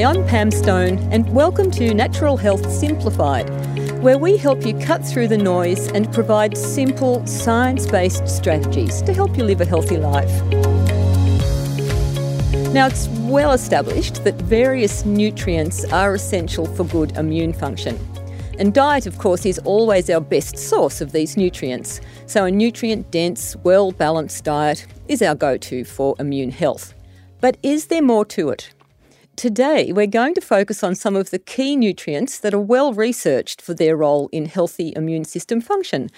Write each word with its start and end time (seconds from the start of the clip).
Hi, 0.00 0.06
I'm 0.06 0.26
Pam 0.26 0.50
Stone, 0.50 0.96
and 1.12 1.30
welcome 1.30 1.70
to 1.72 1.92
Natural 1.92 2.38
Health 2.38 2.72
Simplified, 2.72 3.50
where 4.02 4.16
we 4.16 4.38
help 4.38 4.64
you 4.64 4.72
cut 4.78 5.04
through 5.04 5.28
the 5.28 5.36
noise 5.36 5.88
and 5.88 6.10
provide 6.10 6.56
simple, 6.56 7.26
science 7.26 7.86
based 7.86 8.26
strategies 8.26 9.02
to 9.02 9.12
help 9.12 9.36
you 9.36 9.44
live 9.44 9.60
a 9.60 9.66
healthy 9.66 9.98
life. 9.98 10.30
Now, 12.72 12.86
it's 12.86 13.08
well 13.28 13.52
established 13.52 14.24
that 14.24 14.36
various 14.36 15.04
nutrients 15.04 15.84
are 15.92 16.14
essential 16.14 16.64
for 16.64 16.84
good 16.84 17.14
immune 17.18 17.52
function. 17.52 17.98
And 18.58 18.72
diet, 18.72 19.04
of 19.04 19.18
course, 19.18 19.44
is 19.44 19.58
always 19.66 20.08
our 20.08 20.22
best 20.22 20.56
source 20.56 21.02
of 21.02 21.12
these 21.12 21.36
nutrients. 21.36 22.00
So, 22.24 22.46
a 22.46 22.50
nutrient 22.50 23.10
dense, 23.10 23.54
well 23.64 23.92
balanced 23.92 24.44
diet 24.44 24.86
is 25.08 25.20
our 25.20 25.34
go 25.34 25.58
to 25.58 25.84
for 25.84 26.16
immune 26.18 26.52
health. 26.52 26.94
But 27.42 27.58
is 27.62 27.88
there 27.88 28.00
more 28.00 28.24
to 28.24 28.48
it? 28.48 28.70
Today, 29.36 29.90
we're 29.90 30.06
going 30.06 30.34
to 30.34 30.40
focus 30.42 30.84
on 30.84 30.94
some 30.94 31.16
of 31.16 31.30
the 31.30 31.38
key 31.38 31.74
nutrients 31.74 32.38
that 32.40 32.52
are 32.52 32.60
well 32.60 32.92
researched 32.92 33.62
for 33.62 33.72
their 33.72 33.96
role 33.96 34.28
in 34.32 34.44
healthy 34.44 34.92
immune 34.94 35.24
system 35.24 35.62
function. 35.62 36.10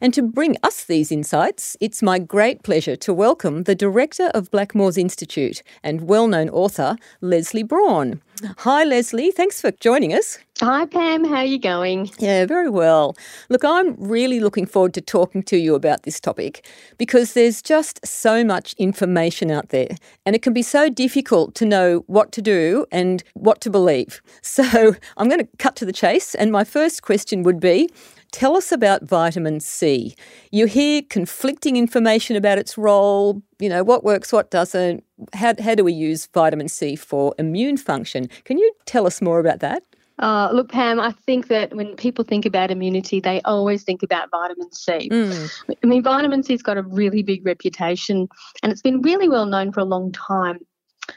And 0.00 0.14
to 0.14 0.22
bring 0.22 0.56
us 0.62 0.84
these 0.84 1.12
insights, 1.12 1.76
it's 1.80 2.02
my 2.02 2.18
great 2.18 2.62
pleasure 2.62 2.96
to 2.96 3.12
welcome 3.12 3.64
the 3.64 3.74
director 3.74 4.30
of 4.34 4.50
Blackmores 4.50 4.96
Institute 4.96 5.62
and 5.82 6.08
well 6.08 6.26
known 6.26 6.48
author, 6.48 6.96
Lesley 7.20 7.62
Braun. 7.62 8.22
Hi, 8.58 8.84
Lesley. 8.84 9.30
Thanks 9.30 9.60
for 9.60 9.70
joining 9.70 10.14
us. 10.14 10.38
Hi, 10.60 10.86
Pam. 10.86 11.24
How 11.24 11.36
are 11.36 11.44
you 11.44 11.58
going? 11.58 12.10
Yeah, 12.18 12.46
very 12.46 12.70
well. 12.70 13.16
Look, 13.48 13.64
I'm 13.64 13.94
really 13.98 14.40
looking 14.40 14.66
forward 14.66 14.94
to 14.94 15.00
talking 15.00 15.42
to 15.44 15.56
you 15.56 15.74
about 15.74 16.04
this 16.04 16.20
topic 16.20 16.66
because 16.96 17.34
there's 17.34 17.60
just 17.60 18.04
so 18.06 18.42
much 18.44 18.74
information 18.74 19.50
out 19.50 19.70
there 19.70 19.88
and 20.24 20.34
it 20.34 20.42
can 20.42 20.52
be 20.52 20.62
so 20.62 20.88
difficult 20.88 21.54
to 21.56 21.66
know 21.66 22.04
what 22.06 22.32
to 22.32 22.42
do 22.42 22.86
and 22.90 23.22
what 23.34 23.60
to 23.62 23.70
believe. 23.70 24.20
So 24.42 24.94
I'm 25.16 25.28
going 25.28 25.40
to 25.40 25.48
cut 25.58 25.76
to 25.76 25.86
the 25.86 25.92
chase. 25.92 26.34
And 26.34 26.50
my 26.50 26.64
first 26.64 27.02
question 27.02 27.44
would 27.44 27.60
be 27.60 27.88
Tell 28.32 28.56
us 28.56 28.70
about 28.70 29.02
vitamin 29.02 29.60
C. 29.60 30.14
You 30.52 30.66
hear 30.66 31.02
conflicting 31.08 31.76
information 31.76 32.36
about 32.36 32.58
its 32.58 32.78
role, 32.78 33.42
you 33.58 33.68
know, 33.68 33.82
what 33.82 34.04
works, 34.04 34.32
what 34.32 34.50
doesn't. 34.50 35.04
How, 35.32 35.54
how 35.60 35.74
do 35.74 35.84
we 35.84 35.92
use 35.92 36.26
vitamin 36.26 36.68
C 36.68 36.96
for 36.96 37.34
immune 37.38 37.76
function? 37.76 38.28
Can 38.44 38.58
you 38.58 38.72
tell 38.86 39.06
us 39.06 39.20
more 39.20 39.40
about 39.40 39.60
that? 39.60 39.82
Uh, 40.20 40.50
look, 40.52 40.70
Pam, 40.70 41.00
I 41.00 41.12
think 41.12 41.48
that 41.48 41.74
when 41.74 41.96
people 41.96 42.24
think 42.24 42.44
about 42.44 42.70
immunity, 42.70 43.20
they 43.20 43.40
always 43.42 43.82
think 43.82 44.02
about 44.02 44.30
vitamin 44.30 44.70
C. 44.70 45.08
Mm. 45.10 45.50
I 45.82 45.86
mean, 45.86 46.02
vitamin 46.02 46.42
C's 46.42 46.62
got 46.62 46.76
a 46.76 46.82
really 46.82 47.22
big 47.22 47.44
reputation 47.44 48.28
and 48.62 48.70
it's 48.70 48.82
been 48.82 49.00
really 49.00 49.28
well 49.28 49.46
known 49.46 49.72
for 49.72 49.80
a 49.80 49.84
long 49.84 50.12
time. 50.12 50.58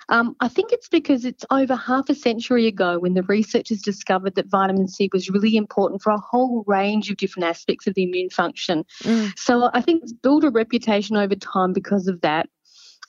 Um, 0.10 0.36
I 0.40 0.48
think 0.48 0.72
it's 0.72 0.90
because 0.90 1.26
it's 1.26 1.46
over 1.50 1.76
half 1.76 2.10
a 2.10 2.16
century 2.16 2.68
ago 2.68 3.00
when 3.00 3.14
the 3.14 3.24
researchers 3.24 3.82
discovered 3.82 4.36
that 4.36 4.48
vitamin 4.48 4.88
C 4.88 5.10
was 5.14 5.30
really 5.30 5.56
important 5.56 6.02
for 6.02 6.12
a 6.12 6.20
whole 6.20 6.64
range 6.68 7.10
of 7.10 7.18
different 7.18 7.48
aspects 7.48 7.88
of 7.88 7.94
the 7.94 8.04
immune 8.04 8.30
function. 8.30 8.86
Mm. 9.04 9.38
So 9.38 9.70
I 9.74 9.82
think 9.82 10.04
it's 10.04 10.14
built 10.14 10.44
a 10.44 10.50
reputation 10.50 11.16
over 11.16 11.36
time 11.36 11.74
because 11.74 12.08
of 12.08 12.22
that. 12.22 12.50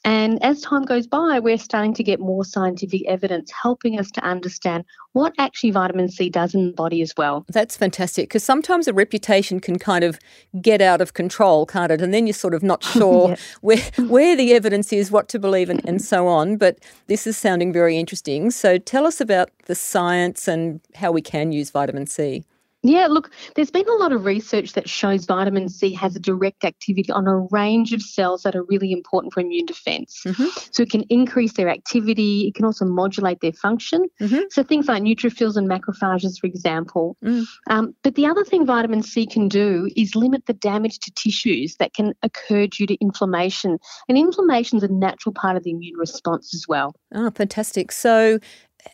And 0.05 0.43
as 0.43 0.61
time 0.61 0.83
goes 0.83 1.07
by, 1.07 1.41
we're 1.41 1.57
starting 1.57 1.95
to 1.95 2.03
get 2.03 2.21
more 2.21 2.45
scientific 2.45 3.07
evidence 3.07 3.51
helping 3.51 3.99
us 3.99 4.11
to 4.13 4.21
understand 4.23 4.85
what 5.13 5.33
actually 5.39 5.71
vitamin 5.71 6.11
C 6.11 6.29
does 6.29 6.55
in 6.55 6.67
the 6.67 6.73
body 6.73 7.01
as 7.01 7.15
well. 7.17 7.47
That's 7.49 7.77
fantastic 7.77 8.29
because 8.29 8.45
sometimes 8.45 8.87
a 8.87 8.93
reputation 8.93 9.61
can 9.61 9.79
kind 9.79 10.05
of 10.05 10.19
get 10.61 10.83
out 10.83 11.01
of 11.01 11.15
control, 11.15 11.65
can't 11.65 11.91
it? 11.91 12.03
And 12.03 12.13
then 12.13 12.27
you're 12.27 12.35
sort 12.35 12.53
of 12.53 12.63
not 12.63 12.85
sure 12.95 13.31
yes. 13.31 13.57
where 13.63 14.07
where 14.07 14.37
the 14.37 14.53
evidence 14.53 14.93
is, 14.93 15.11
what 15.11 15.29
to 15.31 15.39
believe, 15.39 15.71
and, 15.71 15.81
and 15.89 16.03
so 16.03 16.29
on. 16.29 16.59
But 16.59 16.81
this 17.07 17.27
is 17.27 17.39
sounding 17.39 17.73
very 17.73 17.97
interesting. 17.97 18.51
So 18.51 18.77
tell 18.77 19.07
us 19.07 19.21
about 19.21 19.51
the 19.67 19.75
science 19.75 20.47
and 20.47 20.81
how 20.95 21.13
we 21.13 21.23
can 21.23 21.53
use 21.53 21.71
vitamin 21.71 22.07
C. 22.07 22.45
Yeah, 22.85 23.07
look, 23.07 23.33
there's 23.57 23.71
been 23.71 23.89
a 23.89 23.95
lot 23.95 24.13
of 24.13 24.27
research 24.27 24.75
that 24.75 24.91
shows 24.91 25.25
vitamin 25.25 25.71
C 25.71 25.95
has 25.95 26.15
a 26.15 26.21
direct 26.21 26.65
activity 26.65 27.11
on 27.11 27.27
a 27.27 27.39
range 27.51 27.95
of 27.95 28.03
cells 28.03 28.43
that 28.43 28.55
are 28.55 28.63
really 28.65 28.93
important 28.93 29.33
for 29.33 29.41
immune 29.41 29.65
defense. 29.65 30.21
Mm-hmm. 30.27 30.49
So 30.71 30.83
it 30.83 30.91
can 30.91 31.03
increase 31.09 31.55
their 31.55 31.71
activity, 31.71 32.47
it 32.47 32.55
can 32.55 32.67
also 32.67 32.85
modulate 32.85 33.41
their 33.41 33.55
function. 33.55 34.05
Mm-hmm. 34.21 34.43
So 34.51 34.63
things 34.63 34.87
like 34.87 35.03
neutrophils 35.03 35.57
and 35.57 35.69
macrophages, 35.69 36.39
for 36.39 36.47
example. 36.47 37.17
Mm. 37.25 37.47
Um, 37.71 37.95
but 38.03 38.17
the 38.17 38.27
other 38.27 38.45
thing 38.45 38.67
vitamin 38.67 39.03
C 39.03 39.27
can 39.27 39.49
do 39.49 39.89
is 39.97 40.15
limit 40.15 40.45
the 40.45 40.53
damage 40.53 40.99
to 41.01 41.13
tissues 41.13 41.77
that 41.77 41.95
can 41.95 42.13
occur 42.23 42.67
due 42.67 42.87
to 42.87 42.97
inflammation. 43.01 43.79
And 44.11 44.19
inflammation 44.19 44.77
is 44.77 44.85
a 44.85 44.89
natural 44.89 45.33
part 45.33 45.57
of 45.57 45.65
the 45.65 45.71
immune 45.71 45.97
response 45.97 46.55
as 46.55 46.67
well. 46.69 46.95
Oh, 47.15 47.31
fantastic. 47.31 47.93
So 47.93 48.41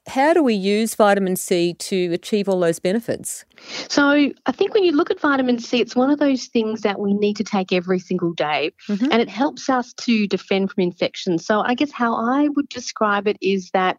how 0.06 0.32
do 0.32 0.42
we 0.42 0.54
use 0.54 0.94
vitamin 0.94 1.36
C 1.36 1.74
to 1.74 2.12
achieve 2.12 2.48
all 2.48 2.60
those 2.60 2.78
benefits? 2.78 3.44
So, 3.88 4.30
I 4.46 4.52
think 4.52 4.74
when 4.74 4.84
you 4.84 4.92
look 4.92 5.10
at 5.10 5.20
vitamin 5.20 5.58
C, 5.58 5.80
it's 5.80 5.96
one 5.96 6.10
of 6.10 6.18
those 6.18 6.46
things 6.46 6.82
that 6.82 6.98
we 6.98 7.12
need 7.14 7.36
to 7.36 7.44
take 7.44 7.72
every 7.72 7.98
single 7.98 8.32
day, 8.32 8.72
mm-hmm. 8.88 9.06
and 9.10 9.20
it 9.20 9.28
helps 9.28 9.68
us 9.68 9.92
to 9.94 10.26
defend 10.26 10.70
from 10.70 10.82
infection. 10.82 11.38
So, 11.38 11.60
I 11.60 11.74
guess 11.74 11.92
how 11.92 12.14
I 12.14 12.48
would 12.48 12.68
describe 12.68 13.26
it 13.26 13.36
is 13.40 13.70
that 13.72 13.98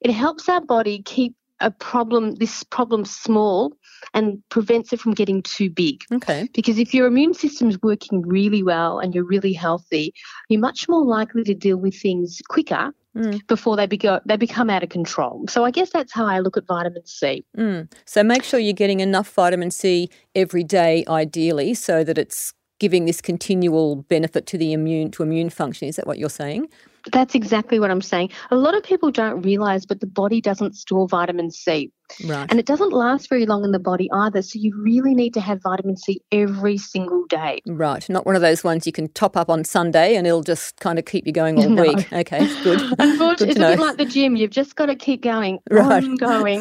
it 0.00 0.10
helps 0.10 0.48
our 0.48 0.60
body 0.60 1.02
keep 1.02 1.34
a 1.60 1.70
problem, 1.70 2.34
this 2.34 2.62
problem 2.64 3.04
small 3.04 3.72
and 4.14 4.42
prevents 4.50 4.92
it 4.92 5.00
from 5.00 5.14
getting 5.14 5.42
too 5.42 5.70
big. 5.70 6.02
Okay. 6.12 6.48
Because 6.52 6.78
if 6.78 6.92
your 6.92 7.06
immune 7.06 7.34
system 7.34 7.68
is 7.68 7.80
working 7.82 8.22
really 8.22 8.62
well 8.62 8.98
and 8.98 9.14
you're 9.14 9.24
really 9.24 9.52
healthy, 9.52 10.12
you're 10.48 10.60
much 10.60 10.88
more 10.88 11.04
likely 11.04 11.44
to 11.44 11.54
deal 11.54 11.76
with 11.78 11.98
things 11.98 12.40
quicker 12.48 12.92
mm. 13.16 13.46
before 13.46 13.76
they, 13.76 13.86
be- 13.86 14.18
they 14.26 14.36
become 14.36 14.70
out 14.70 14.82
of 14.82 14.88
control. 14.88 15.44
So 15.48 15.64
I 15.64 15.70
guess 15.70 15.90
that's 15.90 16.12
how 16.12 16.26
I 16.26 16.40
look 16.40 16.56
at 16.56 16.66
vitamin 16.66 17.06
C. 17.06 17.44
Mm. 17.56 17.90
So 18.04 18.22
make 18.22 18.44
sure 18.44 18.60
you're 18.60 18.72
getting 18.72 19.00
enough 19.00 19.28
vitamin 19.30 19.70
C 19.70 20.10
every 20.34 20.64
day, 20.64 21.04
ideally, 21.08 21.74
so 21.74 22.04
that 22.04 22.18
it's 22.18 22.52
giving 22.78 23.06
this 23.06 23.20
continual 23.20 23.96
benefit 23.96 24.46
to 24.46 24.58
the 24.58 24.72
immune 24.72 25.10
to 25.12 25.22
immune 25.22 25.50
function. 25.50 25.88
Is 25.88 25.96
that 25.96 26.06
what 26.06 26.18
you're 26.18 26.28
saying? 26.28 26.68
That's 27.12 27.34
exactly 27.34 27.78
what 27.78 27.90
I'm 27.90 28.02
saying. 28.02 28.30
A 28.50 28.56
lot 28.56 28.76
of 28.76 28.82
people 28.82 29.10
don't 29.10 29.40
realize, 29.42 29.86
but 29.86 30.00
the 30.00 30.06
body 30.06 30.40
doesn't 30.40 30.74
store 30.74 31.08
vitamin 31.08 31.50
C. 31.50 31.92
Right. 32.24 32.46
And 32.50 32.58
it 32.58 32.66
doesn't 32.66 32.92
last 32.92 33.28
very 33.28 33.46
long 33.46 33.64
in 33.64 33.72
the 33.72 33.78
body 33.78 34.08
either. 34.12 34.42
So 34.42 34.58
you 34.58 34.74
really 34.76 35.14
need 35.14 35.34
to 35.34 35.40
have 35.40 35.62
vitamin 35.62 35.96
C 35.96 36.20
every 36.32 36.78
single 36.78 37.24
day. 37.26 37.60
Right. 37.66 38.08
Not 38.08 38.26
one 38.26 38.36
of 38.36 38.42
those 38.42 38.64
ones 38.64 38.86
you 38.86 38.92
can 38.92 39.08
top 39.08 39.36
up 39.36 39.48
on 39.50 39.64
Sunday 39.64 40.16
and 40.16 40.26
it'll 40.26 40.42
just 40.42 40.78
kind 40.80 40.98
of 40.98 41.04
keep 41.04 41.26
you 41.26 41.32
going 41.32 41.58
all 41.58 41.68
no. 41.68 41.82
week. 41.82 42.12
Okay, 42.12 42.46
good. 42.62 42.80
Unfortunately, 42.98 43.36
good 43.36 43.48
it's 43.48 43.58
know. 43.58 43.72
a 43.72 43.76
bit 43.76 43.80
like 43.80 43.96
the 43.96 44.04
gym. 44.04 44.36
You've 44.36 44.50
just 44.50 44.76
got 44.76 44.86
to 44.86 44.94
keep 44.94 45.22
going, 45.22 45.58
right. 45.70 46.04
ongoing. 46.04 46.60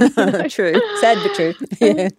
true. 0.49 0.81
Sad 0.99 1.17
but 1.23 1.35
true. 1.35 1.53
Yeah. 1.79 2.09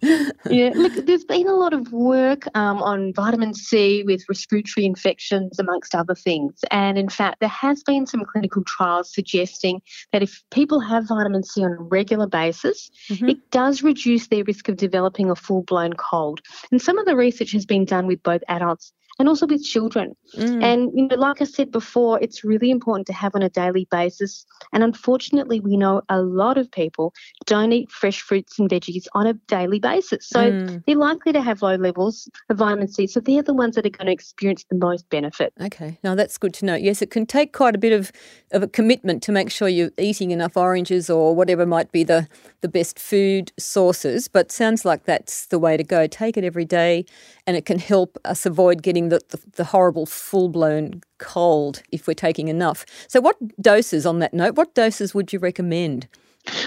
yeah. 0.49 0.71
Look, 0.75 1.05
there's 1.05 1.25
been 1.25 1.47
a 1.47 1.55
lot 1.55 1.73
of 1.73 1.91
work 1.91 2.47
um, 2.55 2.81
on 2.81 3.13
vitamin 3.13 3.53
C 3.53 4.03
with 4.03 4.23
respiratory 4.29 4.85
infections, 4.85 5.59
amongst 5.59 5.95
other 5.95 6.15
things. 6.15 6.53
And 6.71 6.97
in 6.97 7.09
fact, 7.09 7.39
there 7.39 7.49
has 7.49 7.83
been 7.83 8.05
some 8.05 8.23
clinical 8.25 8.63
trials 8.63 9.13
suggesting 9.13 9.81
that 10.11 10.23
if 10.23 10.43
people 10.51 10.79
have 10.79 11.07
vitamin 11.07 11.43
C 11.43 11.63
on 11.63 11.71
a 11.71 11.81
regular 11.81 12.27
basis, 12.27 12.89
mm-hmm. 13.09 13.16
Mm-hmm. 13.17 13.29
it 13.29 13.51
does 13.51 13.83
reduce 13.83 14.27
their 14.27 14.43
risk 14.43 14.69
of 14.69 14.77
developing 14.77 15.29
a 15.29 15.35
full 15.35 15.63
blown 15.63 15.93
cold. 15.93 16.41
And 16.71 16.81
some 16.81 16.97
of 16.97 17.05
the 17.05 17.15
research 17.15 17.51
has 17.51 17.65
been 17.65 17.85
done 17.85 18.07
with 18.07 18.23
both 18.23 18.41
adults 18.47 18.93
and 19.19 19.27
also 19.27 19.47
with 19.47 19.63
children. 19.63 20.15
Mm. 20.35 20.63
And 20.63 20.91
you 20.93 21.07
know, 21.07 21.15
like 21.15 21.41
I 21.41 21.45
said 21.45 21.71
before, 21.71 22.19
it's 22.21 22.43
really 22.43 22.69
important 22.69 23.07
to 23.07 23.13
have 23.13 23.35
on 23.35 23.41
a 23.41 23.49
daily 23.49 23.87
basis. 23.89 24.45
And 24.73 24.83
unfortunately, 24.83 25.59
we 25.59 25.77
know 25.77 26.01
a 26.09 26.21
lot 26.21 26.57
of 26.57 26.69
people 26.71 27.13
don't 27.45 27.71
eat 27.71 27.91
fresh 27.91 28.21
fruits 28.21 28.59
and 28.59 28.69
veggies 28.69 29.07
on 29.13 29.27
a 29.27 29.33
daily 29.33 29.79
basis. 29.79 30.27
So 30.27 30.51
mm. 30.51 30.83
they're 30.85 30.95
likely 30.95 31.33
to 31.33 31.41
have 31.41 31.61
low 31.61 31.75
levels 31.75 32.29
of 32.49 32.57
vitamin 32.57 32.87
C. 32.87 33.07
So 33.07 33.19
they're 33.19 33.43
the 33.43 33.53
ones 33.53 33.75
that 33.75 33.85
are 33.85 33.89
going 33.89 34.07
to 34.07 34.11
experience 34.11 34.65
the 34.69 34.77
most 34.77 35.09
benefit. 35.09 35.53
Okay. 35.61 35.97
Now 36.03 36.15
that's 36.15 36.37
good 36.37 36.53
to 36.55 36.65
know. 36.65 36.75
Yes, 36.75 37.01
it 37.01 37.11
can 37.11 37.25
take 37.25 37.53
quite 37.53 37.75
a 37.75 37.79
bit 37.79 37.93
of, 37.93 38.11
of 38.51 38.63
a 38.63 38.67
commitment 38.67 39.23
to 39.23 39.31
make 39.31 39.49
sure 39.49 39.67
you're 39.67 39.91
eating 39.97 40.31
enough 40.31 40.55
oranges 40.57 41.09
or 41.09 41.35
whatever 41.35 41.65
might 41.65 41.91
be 41.91 42.03
the, 42.03 42.27
the 42.61 42.67
best 42.67 42.99
food 42.99 43.51
sources. 43.57 44.27
But 44.27 44.51
sounds 44.51 44.85
like 44.85 45.05
that's 45.05 45.47
the 45.47 45.59
way 45.59 45.77
to 45.77 45.83
go. 45.83 46.07
Take 46.07 46.37
it 46.37 46.43
every 46.43 46.65
day 46.65 47.05
and 47.45 47.55
it 47.55 47.65
can 47.65 47.79
help 47.79 48.17
us 48.25 48.45
avoid 48.45 48.83
getting 48.83 49.06
the, 49.09 49.21
the, 49.29 49.39
the 49.55 49.63
horrible 49.63 50.05
full 50.05 50.49
blown 50.49 51.01
cold 51.17 51.81
if 51.91 52.07
we're 52.07 52.13
taking 52.13 52.47
enough. 52.47 52.85
So, 53.07 53.21
what 53.21 53.35
doses 53.61 54.05
on 54.05 54.19
that 54.19 54.33
note, 54.33 54.55
what 54.55 54.73
doses 54.75 55.13
would 55.13 55.33
you 55.33 55.39
recommend? 55.39 56.07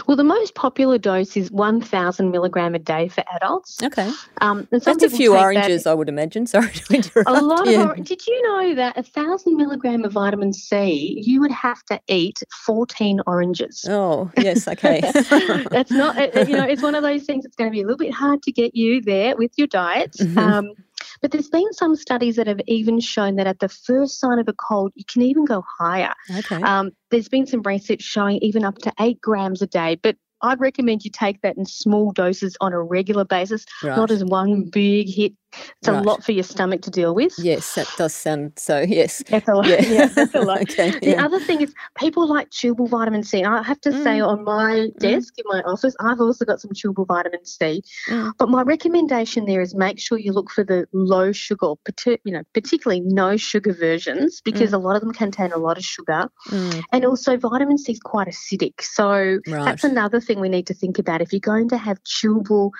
Well, 0.06 0.16
the 0.16 0.24
most 0.24 0.54
popular 0.54 0.98
dose 0.98 1.36
is 1.36 1.50
1,000 1.50 2.30
milligram 2.30 2.74
a 2.74 2.78
day 2.78 3.08
for 3.08 3.24
adults. 3.34 3.82
Okay. 3.82 4.10
Um, 4.40 4.68
That's 4.70 5.02
a 5.02 5.10
few 5.10 5.36
oranges, 5.36 5.84
that, 5.84 5.90
I 5.90 5.94
would 5.94 6.08
imagine. 6.08 6.46
Sorry 6.50 6.70
to 6.70 6.94
interrupt. 6.94 7.28
A 7.28 7.40
lot 7.40 7.66
yeah. 7.66 7.90
of 7.90 8.04
Did 8.04 8.26
you 8.26 8.42
know 8.42 8.74
that 8.74 8.96
a 8.96 9.02
1,000 9.02 9.56
milligram 9.56 10.04
of 10.04 10.12
vitamin 10.12 10.52
C, 10.52 11.22
you 11.24 11.40
would 11.40 11.52
have 11.52 11.82
to 11.84 12.00
eat 12.08 12.42
14 12.64 13.20
oranges? 13.26 13.84
Oh, 13.88 14.30
yes, 14.36 14.68
okay. 14.68 15.00
That's 15.70 15.90
not, 15.90 16.16
you 16.48 16.56
know, 16.56 16.64
it's 16.64 16.82
one 16.82 16.94
of 16.94 17.02
those 17.02 17.24
things 17.24 17.44
that's 17.44 17.56
going 17.56 17.70
to 17.70 17.74
be 17.74 17.80
a 17.80 17.84
little 17.84 17.98
bit 17.98 18.12
hard 18.12 18.42
to 18.44 18.52
get 18.52 18.74
you 18.74 19.00
there 19.00 19.36
with 19.36 19.52
your 19.56 19.66
diet. 19.66 20.12
Mm-hmm. 20.20 20.38
Um, 20.38 20.72
But 21.22 21.32
there's 21.32 21.48
been 21.50 21.72
some 21.72 21.96
studies 21.96 22.36
that 22.36 22.46
have 22.46 22.60
even 22.66 22.98
shown 23.00 23.36
that 23.36 23.46
at 23.46 23.58
the 23.58 23.68
first 23.68 24.18
sign 24.18 24.38
of 24.38 24.48
a 24.48 24.52
cold, 24.54 24.92
you 24.94 25.04
can 25.04 25.22
even 25.22 25.44
go 25.44 25.62
higher. 25.78 26.14
Okay. 26.38 26.62
Um, 26.62 26.92
there's 27.10 27.28
been 27.28 27.46
some 27.46 27.62
research 27.62 28.02
showing 28.02 28.38
even 28.38 28.64
up 28.64 28.78
to 28.78 28.92
eight 29.00 29.20
grams 29.20 29.60
a 29.60 29.66
day, 29.66 29.98
but 30.02 30.16
I'd 30.42 30.60
recommend 30.60 31.04
you 31.04 31.10
take 31.10 31.42
that 31.42 31.56
in 31.58 31.66
small 31.66 32.12
doses 32.12 32.56
on 32.60 32.72
a 32.72 32.82
regular 32.82 33.24
basis, 33.24 33.66
Right. 33.82 33.96
not 33.96 34.10
as 34.10 34.24
one 34.24 34.70
big 34.70 35.08
hit. 35.08 35.32
It's 35.52 35.88
a 35.88 35.92
Right. 35.92 36.04
lot 36.04 36.22
for 36.24 36.32
your 36.32 36.44
stomach 36.44 36.82
to 36.82 36.90
deal 36.90 37.14
with. 37.14 37.32
yes, 37.38 37.74
that 37.74 37.88
does 37.96 38.14
sound 38.14 38.52
so. 38.56 38.80
Yes. 38.80 39.22
That's 39.28 39.48
a 39.48 39.54
lot. 39.54 39.66
Yeah. 39.66 39.80
Yeah, 39.90 40.06
that's 40.06 40.34
a 40.34 40.40
lot. 40.40 40.60
okay. 40.70 40.90
The 41.00 41.10
yeah. 41.10 41.24
other 41.24 41.40
thing 41.40 41.60
is 41.60 41.74
people 41.98 42.26
like 42.28 42.50
chewable 42.50 42.88
vitamin 42.88 43.22
C. 43.24 43.42
I 43.44 43.62
have 43.62 43.80
to 43.82 43.92
say 43.92 44.18
Mm. 44.20 44.28
on 44.28 44.44
my 44.44 44.88
desk 44.98 45.34
in 45.38 45.44
my 45.48 45.60
office, 45.62 45.94
I've 46.00 46.20
also 46.20 46.44
got 46.44 46.60
some 46.60 46.70
chewable 46.72 47.06
vitamin 47.06 47.44
C. 47.44 47.82
Mm. 48.08 48.32
But 48.38 48.48
my 48.48 48.62
recommendation 48.62 49.46
there 49.46 49.60
is 49.60 49.74
make 49.74 49.98
sure 49.98 50.18
you 50.18 50.32
look 50.32 50.50
for 50.50 50.62
the 50.64 50.86
low 50.92 51.32
sugar, 51.32 51.72
you 52.24 52.32
know, 52.32 52.42
particularly 52.54 53.00
no 53.00 53.36
sugar 53.36 53.72
versions 53.72 54.40
because 54.44 54.72
a 54.72 54.78
lot 54.78 54.94
of 54.96 55.02
them 55.02 55.12
contain 55.12 55.52
a 55.52 55.58
lot 55.58 55.76
of 55.78 55.84
sugar. 55.84 56.28
Mm. 56.48 56.82
And 56.92 57.04
also 57.04 57.36
vitamin 57.36 57.78
C 57.78 57.92
is 57.92 58.00
quite 58.00 58.28
acidic. 58.28 58.80
So 58.82 59.38
Right. 59.46 59.64
that's 59.64 59.84
another 59.84 60.20
thing 60.20 60.40
we 60.40 60.48
need 60.48 60.66
to 60.68 60.74
think 60.74 60.98
about. 60.98 61.20
If 61.20 61.32
you're 61.32 61.40
going 61.40 61.68
to 61.70 61.76
have 61.78 62.02
chewable 62.04 62.70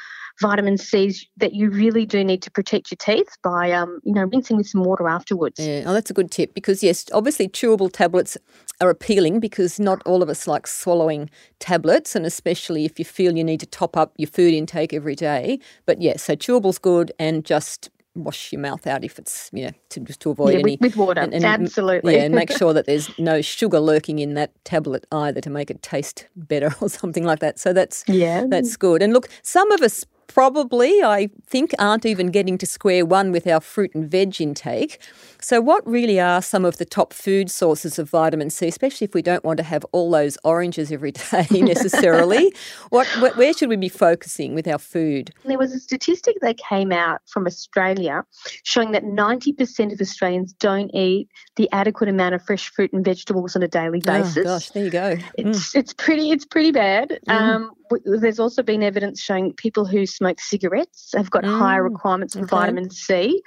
vitamin 0.41 0.79
C's, 0.79 1.27
that 1.37 1.55
you 1.55 1.71
really 1.71 2.07
do 2.07 2.25
need 2.25 2.43
to 2.43 2.51
protect 2.51 2.91
your 2.91 2.97
teeth 2.99 3.29
by, 3.43 3.73
um, 3.73 4.01
you 4.05 4.13
know, 4.15 4.25
rinsing 4.25 4.57
with 4.57 4.67
some 4.69 4.83
water 4.83 5.09
afterwards. 5.09 5.59
Yeah, 5.59 5.85
oh, 5.87 5.93
that's 5.93 6.11
a 6.11 6.15
good 6.15 6.31
tip 6.31 6.55
because, 6.55 6.83
yes, 6.83 7.05
obviously 7.13 7.49
chewable 7.49 7.93
tablets 7.93 8.37
are 8.81 8.91
appealing 8.91 9.41
because 9.41 9.79
not 9.79 10.03
all 10.07 10.23
of 10.23 10.29
us 10.29 10.47
like 10.47 10.67
swallowing 10.67 11.29
tablets, 11.59 12.17
and 12.17 12.25
especially 12.27 12.85
if 12.85 12.99
you 12.99 13.05
feel 13.05 13.37
you 13.37 13.45
need 13.45 13.61
to 13.61 13.67
top 13.67 13.97
up 13.97 14.13
your 14.17 14.29
food 14.29 14.55
intake 14.55 14.93
every 14.95 15.15
day. 15.15 15.59
But 15.87 16.01
yes, 16.01 16.23
so 16.23 16.35
chewable's 16.35 16.79
good 16.79 17.13
and 17.19 17.45
just 17.45 17.91
wash 18.17 18.51
your 18.53 18.61
mouth 18.61 18.87
out 18.89 19.05
if 19.05 19.19
it's, 19.21 19.51
you 19.53 19.67
know, 19.67 19.71
to, 19.91 20.01
just 20.01 20.19
to 20.21 20.31
avoid 20.31 20.55
Yeah, 20.55 20.59
any. 20.61 20.73
with, 20.73 20.81
with 20.81 20.97
water, 20.97 21.21
and- 21.21 21.33
and- 21.33 21.45
absolutely. 21.45 22.17
Yeah, 22.17 22.23
and 22.23 22.35
make 22.35 22.51
sure 22.57 22.73
that 22.73 22.87
there's 22.87 23.09
no 23.19 23.41
sugar 23.41 23.79
lurking 23.79 24.19
in 24.19 24.35
that 24.35 24.51
tablet 24.65 25.07
either 25.13 25.41
to 25.41 25.51
make 25.51 25.71
it 25.71 25.81
taste 25.83 26.27
better 26.35 26.75
or 26.81 26.89
something 26.89 27.25
like 27.25 27.39
that. 27.39 27.59
So 27.61 27.73
that's 27.73 28.03
Yeah. 28.09 28.47
that's 28.49 28.77
good. 28.77 29.01
And 29.03 29.13
look, 29.13 29.29
some 29.43 29.71
of 29.71 29.81
us 29.83 30.05
probably, 30.33 31.03
I 31.03 31.29
think, 31.47 31.73
aren't 31.79 32.07
even 32.07 32.29
getting 32.29 32.57
to 32.59 32.67
square 32.67 33.05
one 33.05 33.33
with 33.33 33.47
our 33.49 33.61
fruit 33.61 33.93
and 33.95 34.09
veg 34.09 34.41
intake. 34.41 34.99
So, 35.41 35.61
what 35.61 35.85
really 35.87 36.21
are 36.21 36.41
some 36.41 36.65
of 36.65 36.77
the 36.79 36.85
top 36.85 37.13
food 37.13 37.51
sources 37.51 37.99
of 37.99 38.09
vitamin 38.09 38.51
C, 38.51 38.69
especially 38.69 39.07
if 39.07 39.15
we 39.15 39.23
don't 39.23 39.45
want 39.45 39.57
to 39.57 39.65
have 39.65 39.85
all 39.91 40.11
those 40.11 40.39
oranges 40.45 40.93
every 40.93 41.13
day 41.33 41.47
necessarily? 41.51 42.55
what, 42.91 43.07
wh- 43.09 43.37
where 43.37 43.53
should 43.53 43.69
we 43.69 43.77
be 43.77 43.89
focusing 43.89 44.55
with 44.55 44.69
our 44.69 44.79
food? 44.79 45.33
There 45.45 45.59
was 45.59 45.75
a 45.75 45.81
statistic 45.81 46.37
that 46.43 46.59
came 46.59 46.93
out 46.93 47.23
from 47.27 47.47
Australia 47.47 48.25
showing 48.63 48.93
that 48.93 49.03
90% 49.03 49.93
of 49.93 50.01
Australians 50.01 50.53
don't 50.53 50.91
eat 50.95 51.29
the 51.57 51.69
adequate 51.73 52.09
amount 52.09 52.35
of 52.37 52.43
fresh 52.43 52.71
fruit 52.71 52.93
and 52.93 53.05
vegetables 53.05 53.57
on 53.57 53.63
a 53.63 53.69
daily 53.69 54.01
basis. 54.01 54.39
Oh, 54.39 54.45
gosh, 54.45 54.71
there 54.71 54.85
you 54.85 54.91
go. 54.91 55.17
Mm. 55.17 55.25
It's 55.39 55.75
it's 55.75 55.93
pretty 55.93 56.31
it's 56.31 56.45
pretty 56.45 56.71
bad. 56.71 57.19
Um, 57.27 57.63
w- 57.63 57.80
there's 58.05 58.39
also 58.41 58.63
been 58.63 58.83
evidence 58.83 59.21
showing 59.21 59.53
people 59.53 59.85
who 59.85 60.07
smoke 60.07 60.41
cigarettes 60.41 61.13
have 61.15 61.31
got 61.31 61.45
higher 61.45 61.83
Mm, 61.83 61.91
requirements 61.93 62.35
for 62.35 62.41
okay. 62.41 62.49
vitamin 62.51 62.91
C. 62.91 63.43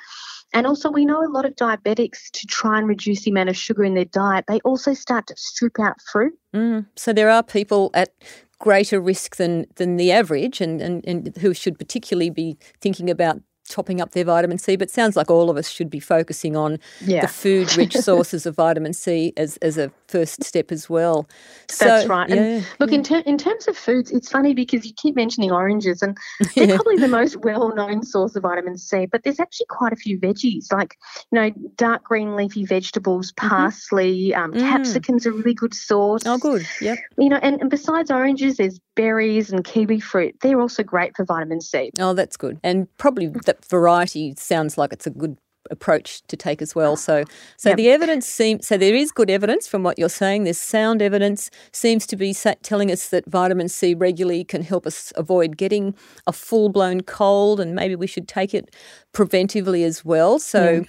And 0.56 0.68
also, 0.68 0.92
we 0.92 1.04
know 1.04 1.22
a 1.25 1.31
lot 1.31 1.45
of 1.45 1.56
diabetics 1.56 2.30
to 2.34 2.45
try 2.45 2.78
and 2.78 2.88
reduce 2.88 3.24
the 3.24 3.31
amount 3.31 3.50
of 3.50 3.57
sugar 3.57 3.84
in 3.84 3.95
their 3.95 4.06
diet. 4.06 4.45
They 4.48 4.60
also 4.60 4.94
start 4.94 5.25
to 5.28 5.34
strip 5.36 5.80
out 5.80 5.95
fruit. 6.12 6.34
Mm. 6.54 6.86
So 6.95 7.12
there 7.12 7.30
are 7.31 7.42
people 7.42 7.90
at 7.95 8.13
greater 8.60 9.01
risk 9.01 9.38
than 9.38 9.66
than 9.78 9.98
the 9.98 10.12
average, 10.12 10.62
and, 10.62 10.80
and, 10.80 11.04
and 11.07 11.36
who 11.38 11.54
should 11.56 11.80
particularly 11.80 12.30
be 12.30 12.57
thinking 12.81 13.10
about 13.10 13.42
topping 13.68 14.00
up 14.00 14.12
their 14.12 14.25
vitamin 14.25 14.60
C. 14.60 14.75
But 14.75 14.92
sounds 14.92 15.16
like 15.16 15.31
all 15.31 15.50
of 15.50 15.57
us 15.57 15.69
should 15.69 15.90
be 15.90 16.00
focusing 16.00 16.56
on 16.56 16.80
Yeah. 17.04 17.22
the 17.22 17.28
food-rich 17.30 17.95
sources 18.10 18.45
of 18.45 18.56
vitamin 18.56 18.94
C 18.94 19.34
as 19.36 19.57
as 19.57 19.78
a 19.80 19.90
first 20.13 20.44
step 20.44 20.71
as 20.71 20.89
well. 20.89 21.27
That's 21.80 22.07
right. 22.07 22.30
Yeah, 22.30 22.36
And 22.36 22.68
look, 22.80 22.92
in, 22.92 23.04
ter- 23.04 23.24
in 23.25 23.38
terms 23.38 23.68
of 23.68 23.75
foods, 23.75 24.12
it's 24.12 24.30
funny 24.30 24.54
because 24.54 24.86
you 24.86 24.94
keep 24.95 25.15
mentioning 25.15 25.51
oranges, 25.51 26.01
and 26.04 26.15
they're 26.56 26.68
Yeah. 26.68 26.75
probably 26.75 26.98
the 26.98 27.07
most 27.07 27.38
well-known 27.38 28.04
source 28.04 28.36
of 28.36 28.44
vitamin 28.44 28.77
C. 28.77 29.07
But 29.07 29.24
there's 29.24 29.39
actually 29.39 29.65
quite 29.69 29.92
a 29.92 29.95
few 29.95 30.19
veggies, 30.19 30.71
like 30.71 30.95
you 31.31 31.39
know, 31.39 31.50
dark 31.77 32.04
green 32.04 32.36
leafy 32.36 32.65
vegetables, 32.65 33.31
parsley, 33.33 34.33
um, 34.36 34.54
Mm. 34.54 34.60
capsicum's 34.69 35.25
a 35.25 35.31
really 35.31 35.54
good 35.56 35.74
source. 35.74 36.21
oh, 36.27 36.38
good. 36.38 36.66
Yep. 36.81 36.98
You 37.18 37.30
know, 37.30 37.39
and, 37.42 37.59
and 37.62 37.69
besides 37.71 38.12
oranges, 38.12 38.57
there's 38.57 38.80
berries 38.95 39.51
and 39.51 39.63
kiwi 39.63 40.00
fruit. 40.00 40.36
They're 40.42 40.62
also 40.62 40.83
great 40.83 41.16
for 41.16 41.25
vitamin 41.25 41.62
C. 41.62 41.89
Oh, 42.00 42.13
that's 42.13 42.38
good. 42.38 42.59
And 42.63 42.88
probably 42.98 43.27
that 43.45 43.66
variety 43.66 44.36
sounds 44.38 44.77
like 44.77 44.94
it's 44.94 45.07
a 45.07 45.09
good 45.09 45.38
approach 45.71 46.21
to 46.27 46.36
take 46.38 46.62
as 46.62 46.75
well. 46.75 46.95
So 46.95 47.24
so 47.57 47.69
Yep. 47.69 47.77
the 47.77 47.89
evidence 47.89 48.25
seems 48.27 48.68
so 48.68 48.77
there 48.77 48.95
is 48.95 49.12
good 49.12 49.30
evidence 49.30 49.68
from 49.68 49.83
what 49.83 49.98
you're 49.98 50.10
saying. 50.10 50.44
There's 50.44 50.57
sound 50.57 51.01
evidence 51.01 51.50
seems 51.71 52.06
to 52.07 52.15
be 52.15 52.33
telling 52.62 52.92
us 52.92 53.10
that 53.10 53.25
vitamin 53.25 53.69
C 53.69 53.94
regularly 53.94 54.44
can 54.44 54.62
help 54.63 54.86
us 54.86 55.13
avoid 55.15 55.57
getting 55.57 55.95
a 56.27 56.33
full-blown 56.33 57.01
cold 57.01 57.60
and 57.60 57.75
maybe 57.75 57.95
we 57.95 58.07
should 58.07 58.27
take 58.27 58.54
it 58.54 58.75
preventively 59.13 59.86
as 59.86 60.04
well. 60.04 60.39
So 60.39 60.83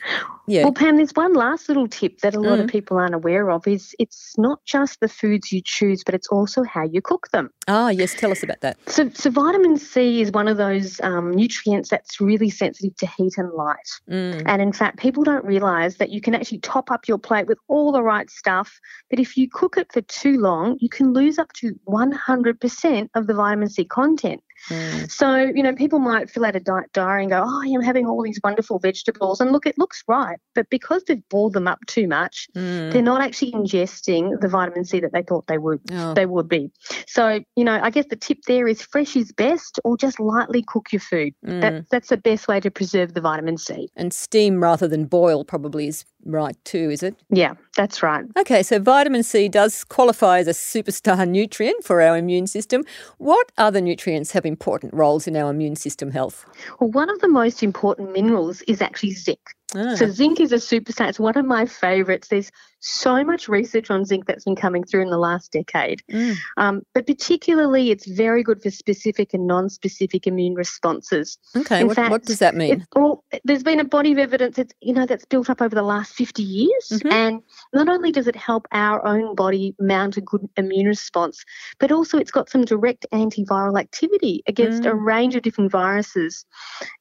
yeah. 0.46 0.64
Well, 0.64 0.72
Pam, 0.72 0.96
there's 0.96 1.12
one 1.14 1.32
last 1.34 1.68
little 1.68 1.88
tip 1.88 2.18
that 2.20 2.34
a 2.34 2.40
lot 2.40 2.58
Mm. 2.58 2.64
of 2.64 2.68
people 2.68 2.98
aren't 2.98 3.14
aware 3.14 3.50
of 3.50 3.66
is 3.66 3.94
it's 3.98 4.34
not 4.36 4.62
just 4.66 5.00
the 5.00 5.08
foods 5.08 5.50
you 5.52 5.62
choose, 5.64 6.02
but 6.04 6.14
it's 6.14 6.28
also 6.28 6.62
how 6.64 6.82
you 6.84 7.00
cook 7.00 7.28
them. 7.32 7.50
ah, 7.66 7.88
yes, 7.88 8.14
tell 8.14 8.30
us 8.30 8.42
about 8.42 8.60
that. 8.60 8.76
So, 8.86 9.08
so 9.14 9.30
vitamin 9.30 9.78
C 9.78 10.20
is 10.20 10.30
one 10.32 10.48
of 10.48 10.58
those 10.58 11.00
um, 11.02 11.30
nutrients 11.30 11.88
that's 11.88 12.20
really 12.20 12.50
sensitive 12.50 12.94
to 12.96 13.06
heat 13.06 13.34
and 13.38 13.50
light. 13.52 13.88
Mm. 14.10 14.42
And 14.44 14.60
in 14.60 14.72
fact, 14.72 14.98
people 14.98 15.24
don't 15.24 15.44
realize 15.46 15.96
that 15.96 16.10
you 16.10 16.20
can 16.20 16.34
actually 16.34 16.58
top 16.58 16.90
up 16.90 17.08
your 17.08 17.16
plate 17.18 17.46
with 17.46 17.58
all 17.68 17.90
the 17.90 18.02
right 18.02 18.28
stuff. 18.28 18.78
But 19.08 19.18
if 19.18 19.38
you 19.38 19.48
cook 19.50 19.78
it 19.78 19.90
for 19.92 20.02
too 20.02 20.38
long, 20.38 20.76
you 20.80 20.90
can 20.90 21.14
lose 21.14 21.38
up 21.38 21.52
to 21.54 21.72
100% 21.88 23.08
of 23.14 23.26
the 23.26 23.34
vitamin 23.34 23.68
C 23.70 23.84
content. 23.86 24.42
Mm. 24.68 25.10
So, 25.10 25.36
you 25.36 25.62
know, 25.62 25.74
people 25.74 25.98
might 25.98 26.30
fill 26.30 26.44
out 26.44 26.56
a 26.56 26.60
diet 26.60 26.92
diary 26.92 27.22
and 27.24 27.30
go, 27.30 27.42
oh, 27.44 27.62
I'm 27.64 27.82
having 27.82 28.06
all 28.06 28.22
these 28.22 28.40
wonderful 28.42 28.78
vegetables. 28.78 29.40
And 29.40 29.52
look, 29.52 29.66
it 29.66 29.76
looks 29.78 30.02
right. 30.08 30.38
But 30.54 30.68
because 30.70 31.04
they've 31.04 31.26
boiled 31.28 31.52
them 31.52 31.68
up 31.68 31.80
too 31.86 32.06
much, 32.08 32.48
Mm. 32.56 32.92
they're 32.92 33.02
not 33.02 33.20
actually 33.20 33.52
ingesting 33.52 34.40
the 34.40 34.48
vitamin 34.48 34.84
C 34.84 35.00
that 35.00 35.12
they 35.12 35.22
thought 35.22 35.46
they 35.46 35.58
would 35.58 35.80
Oh. 35.92 36.14
they 36.14 36.26
would 36.26 36.48
be. 36.48 36.70
So, 37.06 37.40
you 37.56 37.64
know, 37.64 37.78
I 37.82 37.90
guess 37.90 38.06
the 38.08 38.16
tip 38.16 38.38
there 38.46 38.66
is 38.68 38.80
fresh 38.82 39.16
is 39.16 39.32
best 39.32 39.78
or 39.84 39.96
just 39.96 40.18
lightly 40.20 40.62
cook 40.66 40.92
your 40.92 41.00
food. 41.00 41.34
Mm. 41.46 41.60
That, 41.60 41.90
that's 41.90 42.08
the 42.08 42.16
best 42.16 42.48
way 42.48 42.60
to 42.60 42.70
preserve 42.70 43.14
the 43.14 43.20
vitamin 43.20 43.58
C. 43.58 43.88
And 43.96 44.12
steam 44.12 44.62
rather 44.62 44.88
than 44.88 45.04
boil 45.06 45.44
probably 45.44 45.88
is 45.88 46.04
right 46.24 46.56
too, 46.64 46.90
is 46.90 47.02
it? 47.02 47.14
Yeah, 47.28 47.54
that's 47.76 48.02
right. 48.02 48.24
Okay, 48.38 48.62
so 48.62 48.78
vitamin 48.78 49.22
C 49.22 49.48
does 49.48 49.84
qualify 49.84 50.38
as 50.38 50.48
a 50.48 50.52
superstar 50.52 51.28
nutrient 51.28 51.84
for 51.84 52.00
our 52.00 52.16
immune 52.16 52.46
system. 52.46 52.82
What 53.18 53.52
other 53.58 53.80
nutrients 53.80 54.32
have 54.32 54.46
important 54.54 54.94
roles 54.94 55.26
in 55.26 55.36
our 55.36 55.50
immune 55.50 55.76
system 55.76 56.12
health? 56.12 56.46
Well, 56.78 56.90
one 56.90 57.10
of 57.10 57.18
the 57.20 57.28
most 57.28 57.62
important 57.62 58.12
minerals 58.12 58.62
is 58.62 58.80
actually 58.80 59.14
zinc. 59.26 59.44
Ah, 59.76 59.94
So 59.96 60.08
zinc 60.08 60.40
is 60.40 60.52
a 60.52 60.56
superstar. 60.56 61.08
It's 61.08 61.18
one 61.20 61.36
of 61.36 61.44
my 61.46 61.66
favourites. 61.66 62.28
There's 62.28 62.50
so 62.80 63.24
much 63.24 63.48
research 63.48 63.90
on 63.90 64.04
zinc 64.04 64.26
that's 64.26 64.44
been 64.44 64.56
coming 64.56 64.84
through 64.84 65.02
in 65.02 65.10
the 65.10 65.18
last 65.18 65.50
decade. 65.52 66.02
mm, 66.12 66.36
Um, 66.58 66.82
but 66.94 67.06
particularly, 67.06 67.90
it's 67.90 68.06
very 68.06 68.42
good 68.42 68.62
for 68.62 68.70
specific 68.70 69.32
and 69.32 69.46
non-specific 69.46 70.26
immune 70.26 70.54
responses. 70.54 71.38
okay, 71.56 71.82
what, 71.84 71.96
what 72.10 72.24
does 72.26 72.40
that 72.40 72.54
mean? 72.54 72.86
Well, 72.94 73.24
there's 73.44 73.62
been 73.62 73.80
a 73.80 73.84
body 73.84 74.12
of 74.12 74.18
evidence 74.18 74.56
that's 74.56 74.74
you 74.80 74.92
know 74.92 75.06
that's 75.06 75.24
built 75.24 75.48
up 75.48 75.62
over 75.62 75.74
the 75.74 75.82
last 75.82 76.12
50 76.14 76.42
years, 76.42 76.88
Mhm. 76.92 77.10
and 77.12 77.42
not 77.72 77.88
only 77.88 78.12
does 78.12 78.28
it 78.28 78.36
help 78.36 78.66
our 78.72 79.04
own 79.06 79.34
body 79.34 79.74
mount 79.80 80.16
a 80.16 80.20
good 80.20 80.46
immune 80.56 80.86
response, 80.86 81.42
but 81.80 81.90
also 81.90 82.18
it's 82.18 82.30
got 82.30 82.50
some 82.50 82.64
direct 82.64 83.06
antiviral 83.12 83.80
activity 83.80 84.42
against 84.46 84.84
a 84.84 84.90
Mm. 84.90 85.04
range 85.04 85.34
of 85.36 85.42
different 85.42 85.70
viruses. 85.72 86.44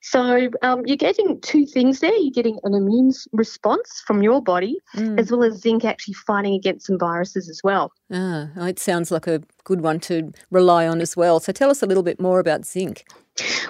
So 0.01 0.49
um, 0.61 0.83
you're 0.85 0.97
getting 0.97 1.41
two 1.41 1.65
things 1.65 1.99
there. 1.99 2.13
You're 2.15 2.31
getting 2.31 2.59
an 2.63 2.73
immune 2.73 3.11
response 3.31 4.03
from 4.05 4.21
your 4.23 4.41
body, 4.41 4.77
Mm. 4.95 5.19
as 5.19 5.31
well 5.31 5.43
as 5.43 5.59
zinc 5.61 5.83
actually 5.85 6.13
fighting 6.15 6.53
against 6.53 6.85
some 6.87 6.97
viruses 6.99 7.49
as 7.49 7.61
well. 7.63 7.91
Ah, 8.11 8.49
oh, 8.57 8.65
it 8.65 8.79
sounds 8.79 9.11
like 9.11 9.27
a 9.27 9.41
good 9.63 9.81
one 9.81 9.99
to 10.01 10.31
rely 10.51 10.87
on 10.87 11.01
as 11.01 11.15
well. 11.17 11.39
So 11.39 11.51
tell 11.51 11.69
us 11.69 11.81
a 11.81 11.85
little 11.85 12.03
bit 12.03 12.19
more 12.19 12.39
about 12.39 12.65
zinc. 12.65 13.05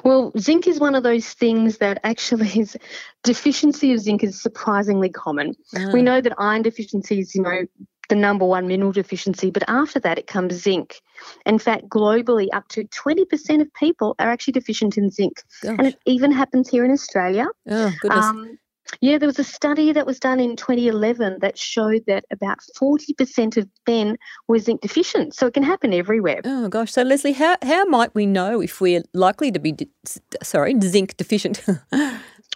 Well, 0.04 0.32
zinc 0.38 0.68
is 0.68 0.80
one 0.80 0.94
of 0.96 1.04
those 1.04 1.28
things 1.34 1.78
that 1.78 2.00
actually 2.04 2.50
is 2.60 2.76
deficiency 3.24 3.94
of 3.94 4.00
zinc 4.00 4.24
is 4.24 4.42
surprisingly 4.42 5.10
common. 5.10 5.56
Ah, 5.76 5.92
We 5.94 6.02
know 6.02 6.20
that 6.22 6.34
iron 6.38 6.62
deficiency 6.64 7.20
is, 7.20 7.34
you 7.36 7.42
know, 7.42 7.62
the 8.10 8.16
number 8.16 8.46
one 8.46 8.68
mineral 8.68 8.92
deficiency, 8.92 9.50
but 9.50 9.64
after 9.70 9.98
that 10.02 10.20
it 10.20 10.28
comes 10.28 10.54
zinc. 10.56 11.00
In 11.46 11.58
fact, 11.58 11.88
globally, 11.88 12.48
up 12.52 12.68
to 12.70 12.84
20% 12.84 13.62
of 13.62 13.74
people 13.76 14.14
are 14.20 14.30
actually 14.30 14.52
deficient 14.52 14.98
in 14.98 15.10
zinc. 15.10 15.42
gosh. 15.62 15.76
And 15.80 15.88
it 15.88 15.96
even 16.06 16.32
happens 16.32 16.68
here 16.70 16.84
in 16.84 16.92
Australia. 16.92 17.48
oh, 17.70 17.92
goodness. 18.02 18.26
Um, 18.26 18.60
yeah, 19.02 19.18
there 19.18 19.28
was 19.28 19.40
a 19.40 19.44
study 19.44 19.92
that 19.92 20.06
was 20.06 20.20
done 20.20 20.40
in 20.40 20.56
2011 20.56 21.40
that 21.42 21.58
showed 21.58 22.04
that 22.08 22.26
about 22.32 22.60
40% 22.80 23.58
of 23.58 23.68
men 23.88 24.18
were 24.48 24.60
zinc 24.60 24.82
deficient. 24.82 25.34
So 25.34 25.48
it 25.48 25.54
can 25.54 25.64
happen 25.64 25.94
everywhere. 25.94 26.42
Oh 26.44 26.68
gosh! 26.68 26.92
So 26.92 27.04
Lesley, 27.04 27.34
how 27.34 27.58
how 27.62 27.86
might 27.86 28.14
we 28.16 28.26
know 28.26 28.62
if 28.62 28.82
we're 28.82 29.04
likely 29.14 29.52
to 29.52 29.60
be, 29.60 29.72
de- 29.72 29.90
sorry, 30.42 30.76
zinc 30.82 31.18
deficient? 31.18 31.64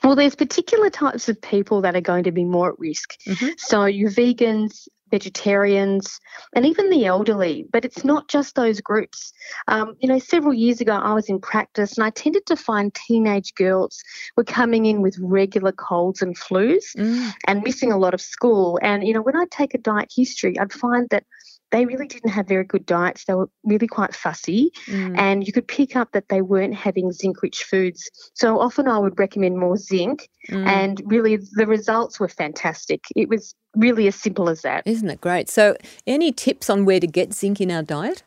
Well, 0.03 0.15
there's 0.15 0.36
particular 0.36 0.91
types 0.91 1.27
of 1.27 1.41
people 1.41 1.81
that 1.81 1.96
are 1.96 2.01
going 2.01 2.24
to 2.25 2.31
be 2.31 2.46
more 2.46 2.72
at 2.72 2.79
risk. 2.79 3.15
Mm-hmm. 3.27 3.48
So, 3.57 3.86
your 3.86 4.12
vegans, 4.12 4.88
vegetarians, 5.09 6.19
and 6.55 6.65
even 6.65 6.89
the 6.89 7.05
elderly. 7.05 7.65
But 7.71 7.85
it's 7.85 8.03
not 8.03 8.27
just 8.27 8.55
those 8.55 8.81
groups. 8.81 9.33
Um, 9.67 9.95
you 9.99 10.07
know, 10.07 10.19
several 10.19 10.53
years 10.53 10.81
ago, 10.81 10.93
I 10.93 11.13
was 11.13 11.29
in 11.29 11.39
practice 11.39 11.97
and 11.97 12.05
I 12.05 12.09
tended 12.11 12.45
to 12.47 12.55
find 12.55 12.93
teenage 12.93 13.55
girls 13.55 14.01
were 14.35 14.43
coming 14.43 14.85
in 14.85 15.01
with 15.01 15.17
regular 15.19 15.71
colds 15.71 16.21
and 16.21 16.37
flus 16.37 16.95
mm. 16.97 17.33
and 17.47 17.63
missing 17.63 17.91
a 17.91 17.97
lot 17.97 18.13
of 18.13 18.21
school. 18.21 18.79
And, 18.81 19.05
you 19.05 19.13
know, 19.13 19.21
when 19.21 19.37
I 19.37 19.45
take 19.49 19.73
a 19.73 19.77
diet 19.77 20.11
history, 20.15 20.57
I'd 20.59 20.73
find 20.73 21.07
that 21.09 21.23
they 21.71 21.86
really 21.86 22.07
didn't 22.07 22.29
have 22.29 22.47
very 22.47 22.63
good 22.63 22.86
diets. 22.86 23.25
They 23.25 23.33
were 23.33 23.50
really 23.63 23.88
quite 23.88 24.15
fussy, 24.15 24.71
mm. 24.88 25.17
and 25.17 25.45
you 25.45 25.53
could 25.53 25.67
pick 25.67 25.95
up 25.95 26.12
that 26.13 26.29
they 26.29 26.41
weren't 26.41 26.75
having 26.75 27.12
zinc 27.12 27.41
rich 27.41 27.63
foods. 27.63 28.09
So 28.33 28.59
often 28.59 28.88
I 28.88 28.97
would 28.97 29.19
recommend 29.19 29.57
more 29.57 29.77
zinc, 29.77 30.29
mm. 30.50 30.65
and 30.65 31.01
really 31.05 31.38
the 31.53 31.67
results 31.67 32.19
were 32.19 32.29
fantastic. 32.29 33.05
It 33.15 33.29
was 33.29 33.55
really 33.75 34.07
as 34.07 34.15
simple 34.15 34.50
as 34.50 34.62
that. 34.62 34.83
Isn't 34.86 35.09
it 35.09 35.21
great? 35.21 35.50
So, 35.50 35.75
any 36.05 36.31
tips 36.31 36.69
on 36.69 36.86
where 36.86 37.00
to 37.00 37.07
get 37.07 37.33
zinc 37.33 37.62
in 37.62 37.71
our 37.71 37.83
diet? 37.83 38.24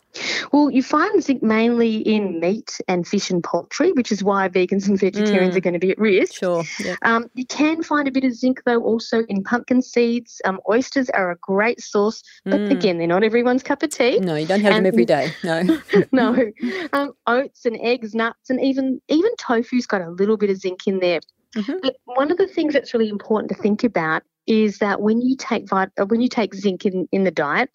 Well, 0.53 0.71
you 0.71 0.83
find 0.83 1.23
zinc 1.23 1.43
mainly 1.43 1.97
in 1.97 2.41
meat 2.41 2.81
and 2.89 3.07
fish 3.07 3.31
and 3.31 3.43
poultry, 3.43 3.93
which 3.93 4.11
is 4.11 4.25
why 4.25 4.49
vegans 4.49 4.89
and 4.89 4.99
vegetarians 4.99 5.55
mm. 5.55 5.59
are 5.59 5.61
going 5.61 5.75
to 5.75 5.79
be 5.79 5.91
at 5.91 5.99
risk. 5.99 6.35
Sure. 6.35 6.65
Yep. 6.81 6.99
Um, 7.03 7.31
you 7.35 7.47
can 7.47 7.83
find 7.83 8.09
a 8.09 8.11
bit 8.11 8.25
of 8.25 8.35
zinc, 8.35 8.63
though, 8.67 8.83
also 8.83 9.23
in 9.29 9.45
pumpkin 9.45 9.83
seeds. 9.83 10.41
Um, 10.45 10.61
oysters 10.69 11.11
are 11.11 11.31
a 11.31 11.37
great 11.37 11.81
source, 11.81 12.23
but 12.45 12.61
mm. 12.61 12.71
again, 12.71 12.99
they're 12.99 13.07
not 13.07 13.23
everyone's 13.23 13.63
cup 13.63 13.83
of 13.83 13.91
tea. 13.91 14.19
No, 14.19 14.35
you 14.35 14.47
don't 14.47 14.61
have 14.61 14.73
and, 14.73 14.87
them 14.87 14.93
every 14.93 15.05
day. 15.05 15.33
No. 15.45 15.81
no. 16.13 16.53
Um, 16.93 17.13
oats 17.27 17.65
and 17.65 17.79
eggs, 17.81 18.15
nuts, 18.15 18.51
and 18.51 18.61
even 18.61 19.01
even 19.09 19.35
tofu's 19.37 19.87
got 19.87 20.01
a 20.01 20.11
little 20.11 20.37
bit 20.37 20.51
of 20.51 20.57
zinc 20.57 20.87
in 20.87 20.99
there. 21.01 21.21
Mm-hmm. 21.57 21.79
But 21.83 21.97
one 22.05 22.31
of 22.31 22.39
the 22.39 22.47
things 22.47 22.75
that's 22.75 22.95
really 22.95 23.09
important 23.09 23.51
to 23.51 23.61
think 23.61 23.83
about 23.83 24.23
is 24.51 24.79
that 24.79 25.01
when 25.01 25.23
you 25.23 25.37
take 25.37 25.71
vit- 25.71 25.93
uh, 25.99 26.05
when 26.07 26.21
you 26.21 26.29
take 26.29 26.55
zinc 26.55 26.85
in, 26.85 27.09
in 27.13 27.23
the 27.23 27.31
diet, 27.31 27.71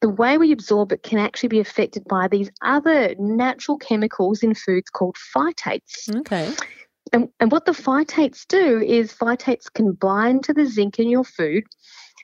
the 0.00 0.08
way 0.08 0.38
we 0.38 0.52
absorb 0.52 0.92
it 0.92 1.02
can 1.02 1.18
actually 1.18 1.48
be 1.48 1.58
affected 1.58 2.04
by 2.08 2.28
these 2.28 2.50
other 2.62 3.16
natural 3.18 3.76
chemicals 3.76 4.42
in 4.42 4.54
foods 4.54 4.88
called 4.90 5.16
phytates. 5.36 6.14
Okay. 6.20 6.54
And, 7.12 7.28
and 7.40 7.50
what 7.50 7.64
the 7.64 7.72
phytates 7.72 8.46
do 8.46 8.80
is 8.80 9.12
phytates 9.12 9.72
can 9.72 9.92
bind 9.92 10.44
to 10.44 10.54
the 10.54 10.66
zinc 10.66 10.98
in 10.98 11.08
your 11.08 11.24
food 11.24 11.64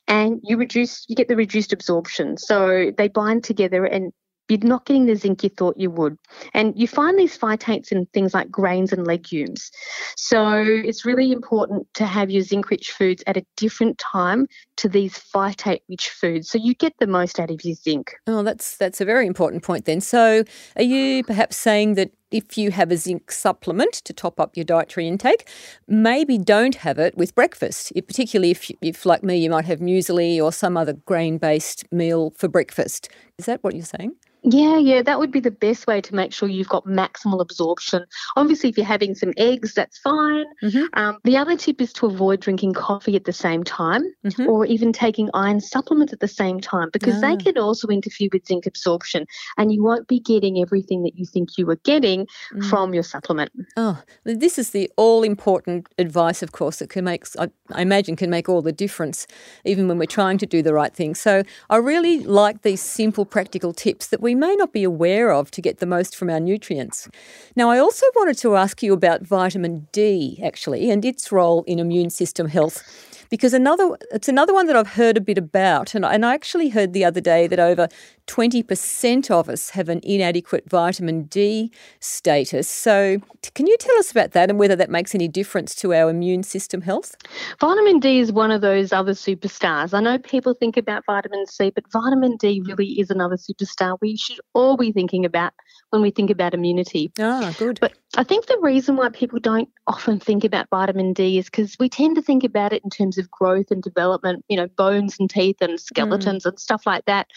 and 0.07 0.41
you 0.45 0.57
reduce 0.57 1.05
you 1.09 1.17
get 1.17 1.29
the 1.29 1.37
reduced 1.37 1.73
absorption. 1.73 2.37
So 2.37 2.93
they 2.97 3.09
bind 3.09 3.43
together 3.43 3.85
and 3.85 4.13
you're 4.51 4.61
not 4.61 4.85
getting 4.85 5.07
the 5.07 5.15
zinc 5.15 5.43
you 5.43 5.49
thought 5.51 5.77
you 5.79 5.91
would. 5.91 6.19
And 6.55 6.79
you 6.79 6.89
find 6.89 7.19
these 7.19 7.39
phytates 7.39 7.93
in 7.93 8.07
things 8.07 8.35
like 8.35 8.51
grains 8.51 8.93
and 8.93 9.07
legumes. 9.07 9.71
So 10.17 10.63
it's 10.63 11.05
really 11.05 11.33
important 11.33 11.87
to 11.95 12.07
have 12.07 12.31
your 12.31 12.43
zinc 12.43 12.71
rich 12.71 12.91
foods 12.91 13.23
at 13.27 13.37
a 13.37 13.45
different 13.57 13.99
time 13.99 14.47
to 14.77 14.89
these 14.89 15.19
phytate 15.19 15.81
rich 15.89 16.09
foods 16.09 16.49
so 16.49 16.59
you 16.59 16.75
get 16.75 16.95
the 16.99 17.07
most 17.07 17.39
out 17.39 17.51
of 17.51 17.65
your 17.65 17.75
zinc. 17.75 18.15
Oh, 18.27 18.43
that's 18.43 18.77
that's 18.77 19.01
a 19.01 19.05
very 19.05 19.27
important 19.27 19.63
point 19.63 19.85
then. 19.85 20.01
So 20.01 20.45
are 20.77 20.83
you 20.83 21.23
perhaps 21.25 21.57
saying 21.57 21.95
that 21.95 22.11
if 22.31 22.57
you 22.57 22.71
have 22.71 22.91
a 22.91 22.97
zinc 22.97 23.33
supplement 23.33 23.93
to 23.93 24.13
top 24.13 24.41
up 24.41 24.57
your 24.57 24.65
dietary 24.65 25.09
intake, 25.09 25.49
maybe 25.89 26.39
don't 26.39 26.77
have 26.77 26.99
it 26.99 27.17
with 27.17 27.35
breakfast, 27.35 27.93
particularly 27.95 28.51
if, 28.51 28.71
if 28.81 29.07
like 29.07 29.23
me, 29.23 29.37
you 29.37 29.51
might 29.51 29.65
have 29.65 29.81
muesli 29.81 30.43
or 30.43 30.53
some 30.53 30.77
other 30.77 30.93
grain 30.93 31.39
based 31.39 31.85
meal 31.93 32.31
for 32.37 32.49
breakfast. 32.49 33.09
Is 33.39 33.47
that 33.47 33.63
what 33.63 33.75
you're 33.75 33.85
saying? 33.85 34.15
Yeah, 34.43 34.79
yeah, 34.79 35.03
that 35.03 35.19
would 35.19 35.31
be 35.31 35.41
the 35.41 35.51
best 35.51 35.87
way 35.87 36.01
to 36.01 36.15
make 36.15 36.33
sure 36.33 36.49
you've 36.49 36.69
got 36.69 36.87
maximal 36.87 37.41
absorption. 37.41 38.07
Obviously, 38.37 38.71
if 38.71 38.77
you're 38.77 38.87
having 38.87 39.15
some 39.15 39.35
eggs, 39.37 39.75
that's 39.75 39.99
fine. 39.99 40.47
Mm-hmm. 40.63 40.85
Um, 40.95 41.19
the 41.25 41.37
other 41.37 41.57
tip 41.57 41.81
is 41.81 41.93
to 41.95 42.07
avoid 42.07 42.41
drinking 42.41 42.73
coffee 42.73 43.17
at 43.17 43.25
the 43.25 43.33
same 43.33 43.65
time 43.65 44.03
mm-hmm. 44.25 44.49
or 44.49 44.65
even 44.65 44.93
taking 44.93 45.29
iron 45.35 45.61
supplements 45.61 46.13
at 46.13 46.21
the 46.21 46.29
same 46.29 46.59
time 46.59 46.89
because 46.93 47.21
they 47.21 47.37
can 47.37 47.59
also 47.59 47.89
interfere 47.89 48.29
with 48.33 48.47
zinc 48.47 48.67
absorption 48.67 49.27
and 49.59 49.73
you 49.73 49.83
won't 49.83 50.09
be 50.09 50.21
getting 50.21 50.61
everything 50.61 51.03
that 51.03 51.17
you 51.17 51.27
think 51.27 51.59
you 51.59 51.67
were 51.67 51.81
getting 51.85 52.20
mm. 52.27 52.71
from 52.71 52.95
your 52.95 53.03
supplement. 53.03 53.51
Oh, 53.77 54.03
this 54.25 54.59
is 54.59 54.71
the 54.71 54.91
all 54.97 55.23
important 55.23 55.89
advice, 55.99 56.43
of 56.43 56.53
course, 56.53 56.79
that 56.79 56.91
can 56.91 57.05
make, 57.05 57.25
I, 57.39 57.49
I 57.73 57.83
imagine, 57.83 58.17
can 58.17 58.31
make 58.31 58.49
all 58.49 58.63
the 58.63 58.73
difference 58.73 59.27
even 59.65 59.89
when 59.89 59.99
we're 59.99 60.07
trying 60.07 60.39
to 60.39 60.47
do 60.47 60.63
the 60.63 60.75
right 60.75 60.95
thing. 60.95 61.15
So 61.15 61.43
I 61.69 61.77
really 61.77 62.21
like 62.21 62.63
these 62.63 62.81
simple, 62.81 63.25
practical 63.25 63.73
tips 63.73 64.09
that 64.09 64.21
we 64.21 64.35
may 64.35 64.55
not 64.57 64.73
be 64.73 64.85
aware 64.85 65.33
of 65.33 65.51
to 65.53 65.61
get 65.61 65.79
the 65.79 65.87
most 65.87 66.17
from 66.17 66.31
our 66.31 66.41
nutrients. 66.41 67.09
Now, 67.57 67.71
I 67.71 67.79
also 67.79 68.07
wanted 68.15 68.39
to 68.39 68.57
ask 68.57 68.83
you 68.83 68.93
about 68.93 69.23
vitamin 69.23 69.89
D, 69.93 70.41
actually, 70.43 70.91
and 70.91 71.05
its 71.05 71.31
role 71.33 71.65
in 71.67 71.79
immune 71.79 72.11
system 72.11 72.49
health 72.49 72.83
because 73.31 73.55
another 73.55 73.97
it's 74.13 74.29
another 74.29 74.53
one 74.53 74.67
that 74.67 74.77
I've 74.77 74.95
heard 74.95 75.17
a 75.17 75.21
bit 75.21 75.39
about, 75.39 75.95
and, 75.95 76.05
and 76.05 76.27
I 76.27 76.35
actually 76.35 76.69
heard 76.71 76.93
the 76.93 77.05
other 77.05 77.21
day 77.21 77.47
that 77.47 77.61
over 77.61 77.89
20% 78.27 79.31
of 79.31 79.49
us 79.49 79.71
have 79.71 79.89
an 79.89 80.01
inadequate 80.03 80.69
vitamin 80.69 81.25
D 81.25 81.73
status. 82.01 82.69
So, 82.69 83.21
can 83.55 83.67
you 83.67 83.77
tell 83.79 83.97
us 83.99 84.11
about 84.11 84.33
that 84.33 84.51
and 84.51 84.59
whether 84.59 84.77
that 84.77 84.91
makes 84.91 85.15
any 85.15 85.29
difference 85.29 85.75
to 85.77 85.95
our 85.95 86.11
immune 86.11 86.43
system 86.43 86.83
health? 86.83 87.17
Vitamin 87.61 88.01
D 88.01 88.19
is 88.19 88.33
one 88.33 88.51
of 88.51 88.61
those 88.61 88.93
other 88.93 89.13
superstars. 89.13 89.95
I 89.95 90.01
know 90.01 90.19
people 90.19 90.55
think 90.55 90.77
about 90.77 91.05
vitamin 91.07 91.47
C, 91.47 91.71
but 91.71 91.85
vitamin 91.93 92.37
D 92.37 92.63
really 92.67 93.01
is 93.01 93.11
another 93.11 93.37
superstar 93.37 93.97
we 94.01 94.17
should 94.17 94.41
all 94.55 94.77
be 94.77 94.93
thinking 94.93 95.25
about 95.25 95.53
when 95.91 96.03
we 96.03 96.11
think 96.11 96.31
about 96.31 96.55
immunity. 96.55 97.13
Ah, 97.19 97.55
good. 97.59 97.79
But 97.81 97.93
I 98.17 98.25
think 98.25 98.47
the 98.47 98.59
reason 98.61 98.97
why 98.97 99.09
people 99.11 99.39
don't 99.39 99.69
often 99.87 100.19
think 100.19 100.45
about 100.45 100.69
vitamin 100.71 101.13
D 101.13 101.39
is 101.39 101.47
because 101.47 101.77
we 101.79 101.89
tend 101.89 102.17
to 102.17 102.23
think 102.23 102.45
about 102.45 102.73
it 102.73 102.83
in 102.83 102.91
terms 102.91 103.19
of 103.19 103.31
growth 103.31 103.71
and 103.71 103.83
development, 103.83 104.45
you 104.49 104.57
know, 104.57 104.67
bones 104.67 105.17
and 105.19 105.29
teeth 105.29 105.57
and 105.61 105.79
skeletons 105.79 106.45
mm. 106.45 106.49
and 106.49 106.59
stuff 106.59 106.87
like 106.87 107.05
that. 107.05 107.29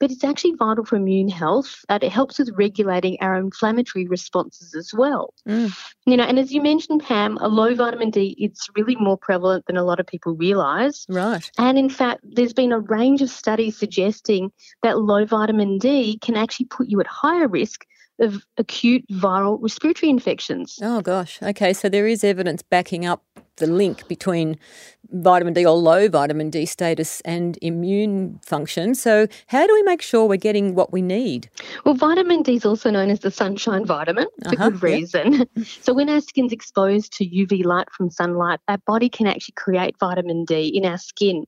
But 0.00 0.10
it's 0.10 0.24
actually 0.24 0.54
vital 0.54 0.84
for 0.84 0.96
immune 0.96 1.28
health 1.28 1.84
and 1.88 2.02
it 2.02 2.10
helps 2.10 2.38
with 2.38 2.50
regulating 2.56 3.16
our 3.20 3.36
inflammatory 3.36 4.06
responses 4.06 4.74
as 4.74 4.92
well. 4.92 5.32
Mm. 5.48 5.76
You 6.04 6.16
know, 6.16 6.24
and 6.24 6.38
as 6.38 6.52
you 6.52 6.60
mentioned, 6.62 7.04
Pam, 7.04 7.38
a 7.38 7.48
low 7.48 7.74
vitamin 7.74 8.10
D, 8.10 8.34
it's 8.38 8.68
really 8.74 8.96
more 8.96 9.16
prevalent 9.16 9.66
than 9.66 9.76
a 9.76 9.84
lot 9.84 10.00
of 10.00 10.06
people 10.06 10.34
realise. 10.34 11.06
Right. 11.08 11.48
And 11.58 11.78
in 11.78 11.88
fact, 11.88 12.22
there's 12.24 12.52
been 12.52 12.72
a 12.72 12.80
range 12.80 13.22
of 13.22 13.30
studies 13.30 13.78
suggesting 13.78 14.50
that 14.82 14.98
low 14.98 15.24
vitamin 15.24 15.78
D 15.78 16.18
can 16.18 16.36
actually 16.36 16.66
put 16.66 16.88
you 16.88 17.00
at 17.00 17.06
higher 17.06 17.46
risk 17.46 17.84
of 18.20 18.44
acute 18.58 19.04
viral 19.10 19.58
respiratory 19.60 20.10
infections. 20.10 20.78
Oh, 20.82 21.00
gosh. 21.00 21.40
Okay, 21.42 21.72
so 21.72 21.88
there 21.88 22.06
is 22.06 22.24
evidence 22.24 22.62
backing 22.62 23.04
up 23.06 23.22
the 23.56 23.66
link 23.66 24.06
between 24.08 24.58
vitamin 25.12 25.54
D 25.54 25.64
or 25.64 25.76
low 25.76 26.08
vitamin 26.08 26.50
D 26.50 26.66
status 26.66 27.20
and 27.22 27.58
immune 27.62 28.40
function. 28.42 28.94
So, 28.94 29.26
how 29.46 29.66
do 29.66 29.72
we 29.72 29.82
make 29.82 30.02
sure 30.02 30.26
we're 30.26 30.36
getting 30.36 30.74
what 30.74 30.92
we 30.92 31.02
need? 31.02 31.48
Well, 31.84 31.94
vitamin 31.94 32.42
D 32.42 32.56
is 32.56 32.64
also 32.64 32.90
known 32.90 33.10
as 33.10 33.20
the 33.20 33.30
sunshine 33.30 33.84
vitamin 33.84 34.26
for 34.42 34.54
uh-huh, 34.54 34.70
good 34.70 34.82
reason. 34.82 35.32
Yep. 35.32 35.48
so, 35.82 35.94
when 35.94 36.08
our 36.08 36.20
skin's 36.20 36.52
exposed 36.52 37.12
to 37.18 37.26
UV 37.28 37.64
light 37.64 37.88
from 37.90 38.10
sunlight, 38.10 38.60
our 38.68 38.78
body 38.78 39.08
can 39.08 39.26
actually 39.26 39.54
create 39.56 39.96
vitamin 39.98 40.44
D 40.44 40.68
in 40.68 40.84
our 40.84 40.98
skin. 40.98 41.44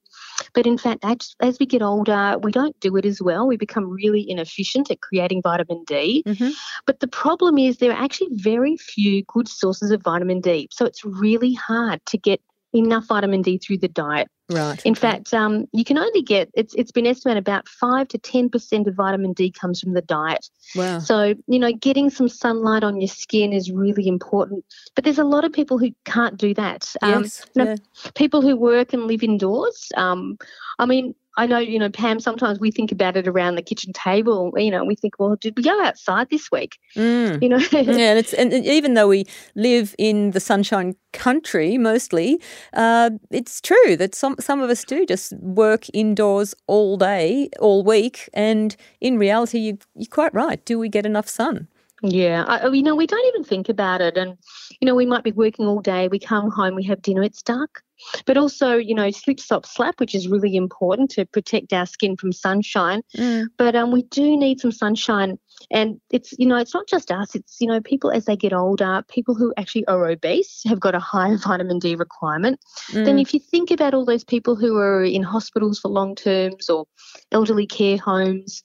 But 0.55 0.67
in 0.67 0.79
fact, 0.79 1.01
as, 1.03 1.35
as 1.41 1.59
we 1.59 1.67
get 1.67 1.83
older, 1.83 2.37
we 2.43 2.53
don't 2.53 2.79
do 2.81 2.97
it 2.97 3.05
as 3.05 3.23
well. 3.23 3.47
We 3.47 3.57
become 3.57 3.89
really 3.89 4.29
inefficient 4.29 4.91
at 4.91 5.01
creating 5.01 5.43
vitamin 5.43 5.85
D. 5.87 6.23
Mm-hmm. 6.27 6.51
But 6.87 7.01
the 7.01 7.09
problem 7.09 7.59
is 7.59 7.79
there 7.79 7.93
are 7.93 8.05
actually 8.05 8.29
very 8.33 8.77
few 8.77 9.23
good 9.25 9.49
sources 9.49 9.91
of 9.91 10.03
vitamin 10.03 10.41
D. 10.41 10.69
So, 10.71 10.85
it's 10.85 11.05
really 11.05 11.55
hard 11.55 11.96
to 12.07 12.19
get 12.19 12.41
enough 12.75 13.07
vitamin 13.07 13.43
D 13.43 13.59
through 13.59 13.79
the 13.79 13.89
diet. 13.89 14.29
Right. 14.49 14.81
In 14.87 14.95
fact, 14.95 15.35
um, 15.35 15.67
you 15.73 15.85
can 15.85 15.99
only 15.99 16.23
get 16.23 16.51
it's 16.55 16.73
it's 16.75 16.93
been 16.93 17.07
estimated 17.07 17.41
about 17.41 17.67
five 17.69 18.07
to 18.09 18.19
ten 18.19 18.49
percent 18.49 18.87
of 18.87 18.95
vitamin 18.95 19.33
D 19.33 19.51
comes 19.51 19.81
from 19.81 19.95
the 19.95 20.03
diet. 20.03 20.49
Wow. 20.77 21.01
So 21.01 21.35
you 21.49 21.59
know, 21.59 21.73
getting 21.73 22.11
some 22.11 22.29
sunlight 22.29 22.85
on 22.85 23.01
your 23.01 23.09
skin 23.09 23.53
is 23.53 23.73
really 23.73 24.07
important. 24.07 24.65
But 24.95 25.05
there's 25.05 25.19
a 25.19 25.25
lot 25.25 25.45
of 25.45 25.53
people 25.53 25.79
who 25.79 25.91
can't 26.05 26.37
do 26.37 26.55
that. 26.55 26.95
Um, 27.03 27.25
yes. 27.25 27.45
You 27.55 27.65
know, 27.65 27.71
yeah. 27.71 28.11
People 28.15 28.41
who 28.41 28.57
work 28.57 28.93
and 28.93 29.05
live 29.05 29.25
indoors. 29.25 29.91
Um, 29.97 30.39
I 30.79 30.87
mean, 30.87 31.15
I 31.39 31.47
know, 31.47 31.59
you 31.59 31.79
know, 31.79 31.91
Pam, 31.91 32.19
sometimes 32.19 32.59
we 32.59 32.71
think 32.71 32.91
about 32.91 33.17
it 33.17 33.29
around 33.29 33.57
the 33.57 33.63
kitchen 33.63 33.93
table. 33.93 34.53
You 34.57 34.71
know, 34.71 34.85
we 34.85 34.95
think, 34.95 35.15
well, 35.19 35.37
did 35.37 35.55
we 35.57 35.63
go 35.63 35.85
outside 35.85 36.31
this 36.31 36.51
week? 36.51 36.79
Mm. 36.97 37.43
You 37.43 37.49
know? 37.51 37.59
yeah, 37.73 38.11
and, 38.11 38.19
it's, 38.19 38.33
and 38.33 38.53
even 38.53 38.95
though 38.95 39.09
we 39.09 39.27
live 39.55 39.95
in 39.99 40.31
the 40.31 40.41
sunshine 40.41 40.97
country 41.13 41.77
mostly, 41.77 42.41
uh, 42.73 43.11
it's 43.31 43.61
true 43.61 43.97
that 43.97 44.15
some, 44.15 44.37
some 44.41 44.63
of 44.63 44.71
us 44.71 44.83
do 44.85 45.05
just 45.05 45.35
work 45.41 45.87
indoors 45.93 46.55
all 46.67 46.97
day, 46.97 47.51
all 47.61 47.85
week. 47.85 48.31
And 48.33 48.75
in 49.01 49.19
reality, 49.19 49.59
you, 49.59 49.79
you're 49.95 50.07
quite 50.11 50.33
right. 50.33 50.65
Do 50.65 50.79
we 50.79 50.89
get 50.89 51.05
enough 51.05 51.29
sun? 51.29 51.69
Yeah, 52.03 52.45
I, 52.47 52.69
you 52.69 52.83
know, 52.83 52.95
we 52.95 53.07
don't 53.07 53.27
even 53.29 53.45
think 53.45 53.69
about 53.69 54.01
it. 54.01 54.17
And, 54.17 54.39
you 54.81 54.87
know, 54.87 54.95
we 54.95 55.07
might 55.07 55.25
be 55.25 55.33
working 55.33 55.67
all 55.67 55.81
day, 55.81 56.09
we 56.09 56.19
come 56.19 56.51
home, 56.51 56.75
we 56.75 56.85
have 56.85 57.03
dinner, 57.03 57.23
it's 57.23 57.43
dark 57.43 57.83
But 58.27 58.37
also, 58.37 58.77
you 58.77 58.95
know, 58.95 59.11
slip, 59.11 59.41
stop, 59.41 59.67
slap, 59.67 60.01
which 60.01 60.15
is 60.15 60.29
really 60.29 60.57
important 60.57 61.11
to 61.13 61.25
protect 61.27 61.73
our 61.73 61.87
skin 61.87 62.17
from 62.17 62.33
sunshine. 62.33 63.03
Mm. 63.17 63.47
But 63.57 63.77
um, 63.77 63.93
we 63.93 64.03
do 64.03 64.37
need 64.37 64.61
some 64.61 64.73
sunshine. 64.73 65.39
And 65.71 66.01
it's, 66.11 66.35
you 66.39 66.47
know, 66.47 66.57
it's 66.57 66.75
not 66.75 66.87
just 66.87 67.11
us, 67.11 67.35
it's, 67.35 67.57
you 67.61 67.67
know, 67.67 67.81
people 67.81 68.11
as 68.11 68.27
they 68.27 68.37
get 68.37 68.53
older, 68.53 69.03
people 69.09 69.35
who 69.35 69.55
actually 69.57 69.87
are 69.87 70.07
obese 70.07 70.63
have 70.67 70.81
got 70.81 70.95
a 70.95 71.01
higher 71.01 71.37
vitamin 71.45 71.79
D 71.79 71.95
requirement. 71.95 72.61
Mm. 72.91 73.05
Then 73.05 73.19
if 73.19 73.33
you 73.33 73.41
think 73.41 73.71
about 73.71 73.95
all 73.95 74.05
those 74.05 74.25
people 74.25 74.55
who 74.55 74.77
are 74.77 75.03
in 75.03 75.23
hospitals 75.23 75.79
for 75.79 75.89
long 75.89 76.15
terms 76.15 76.69
or 76.69 76.87
elderly 77.33 77.67
care 77.67 77.97
homes, 77.97 78.63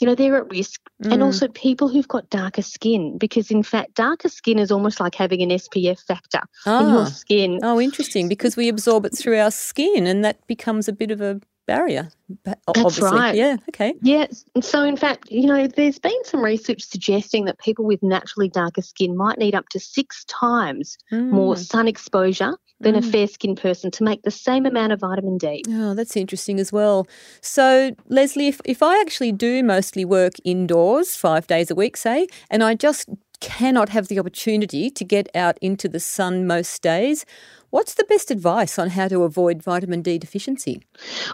you 0.00 0.06
know, 0.06 0.14
they're 0.14 0.36
at 0.36 0.50
risk. 0.50 0.80
Mm. 1.02 1.12
And 1.12 1.22
also 1.22 1.48
people 1.48 1.88
who've 1.88 2.08
got 2.08 2.30
darker 2.30 2.62
skin, 2.62 3.18
because 3.18 3.50
in 3.50 3.62
fact, 3.62 3.94
darker 3.94 4.28
skin 4.28 4.58
is 4.58 4.70
almost 4.70 5.00
like 5.00 5.14
having 5.14 5.42
an 5.42 5.50
SPF 5.50 6.00
factor 6.04 6.40
in 6.66 6.88
your 6.88 7.02
ah. 7.02 7.04
skin. 7.04 7.60
Oh, 7.62 7.80
interesting, 7.80 8.28
because 8.28 8.56
we 8.56 8.68
absorb 8.68 9.06
it 9.06 9.16
through 9.16 9.38
our 9.38 9.50
skin 9.50 10.06
and 10.06 10.24
that 10.24 10.46
becomes 10.46 10.88
a 10.88 10.92
bit 10.92 11.10
of 11.10 11.20
a 11.20 11.40
barrier. 11.66 12.10
That's 12.44 13.00
right. 13.00 13.34
Yeah. 13.34 13.56
Okay. 13.70 13.94
Yes. 14.02 14.44
So, 14.60 14.84
in 14.84 14.96
fact, 14.96 15.30
you 15.30 15.46
know, 15.46 15.66
there's 15.66 15.98
been 15.98 16.24
some 16.24 16.42
research 16.42 16.82
suggesting 16.82 17.46
that 17.46 17.58
people 17.58 17.84
with 17.84 18.02
naturally 18.02 18.48
darker 18.48 18.82
skin 18.82 19.16
might 19.16 19.38
need 19.38 19.54
up 19.54 19.68
to 19.70 19.80
six 19.80 20.24
times 20.26 20.98
mm. 21.12 21.30
more 21.30 21.56
sun 21.56 21.88
exposure 21.88 22.54
than 22.84 22.94
mm. 22.94 22.98
a 22.98 23.02
fair 23.02 23.26
skinned 23.26 23.60
person 23.60 23.90
to 23.92 24.04
make 24.04 24.22
the 24.22 24.30
same 24.30 24.66
amount 24.66 24.92
of 24.92 25.00
vitamin 25.00 25.38
D. 25.38 25.62
Oh, 25.68 25.94
that's 25.94 26.16
interesting 26.16 26.60
as 26.60 26.72
well. 26.72 27.06
So, 27.40 27.94
Lesley, 28.08 28.48
if, 28.48 28.60
if 28.64 28.82
I 28.82 29.00
actually 29.00 29.32
do 29.32 29.62
mostly 29.62 30.04
work 30.04 30.34
indoors 30.44 31.16
five 31.16 31.46
days 31.46 31.70
a 31.70 31.74
week, 31.74 31.96
say, 31.96 32.28
and 32.50 32.62
I 32.62 32.74
just 32.74 33.08
cannot 33.40 33.88
have 33.90 34.08
the 34.08 34.18
opportunity 34.18 34.90
to 34.90 35.04
get 35.04 35.28
out 35.34 35.58
into 35.60 35.88
the 35.88 36.00
sun 36.00 36.46
most 36.46 36.80
days, 36.82 37.26
What's 37.74 37.94
the 37.94 38.04
best 38.04 38.30
advice 38.30 38.78
on 38.78 38.90
how 38.90 39.08
to 39.08 39.24
avoid 39.24 39.60
vitamin 39.60 40.00
D 40.00 40.16
deficiency? 40.16 40.80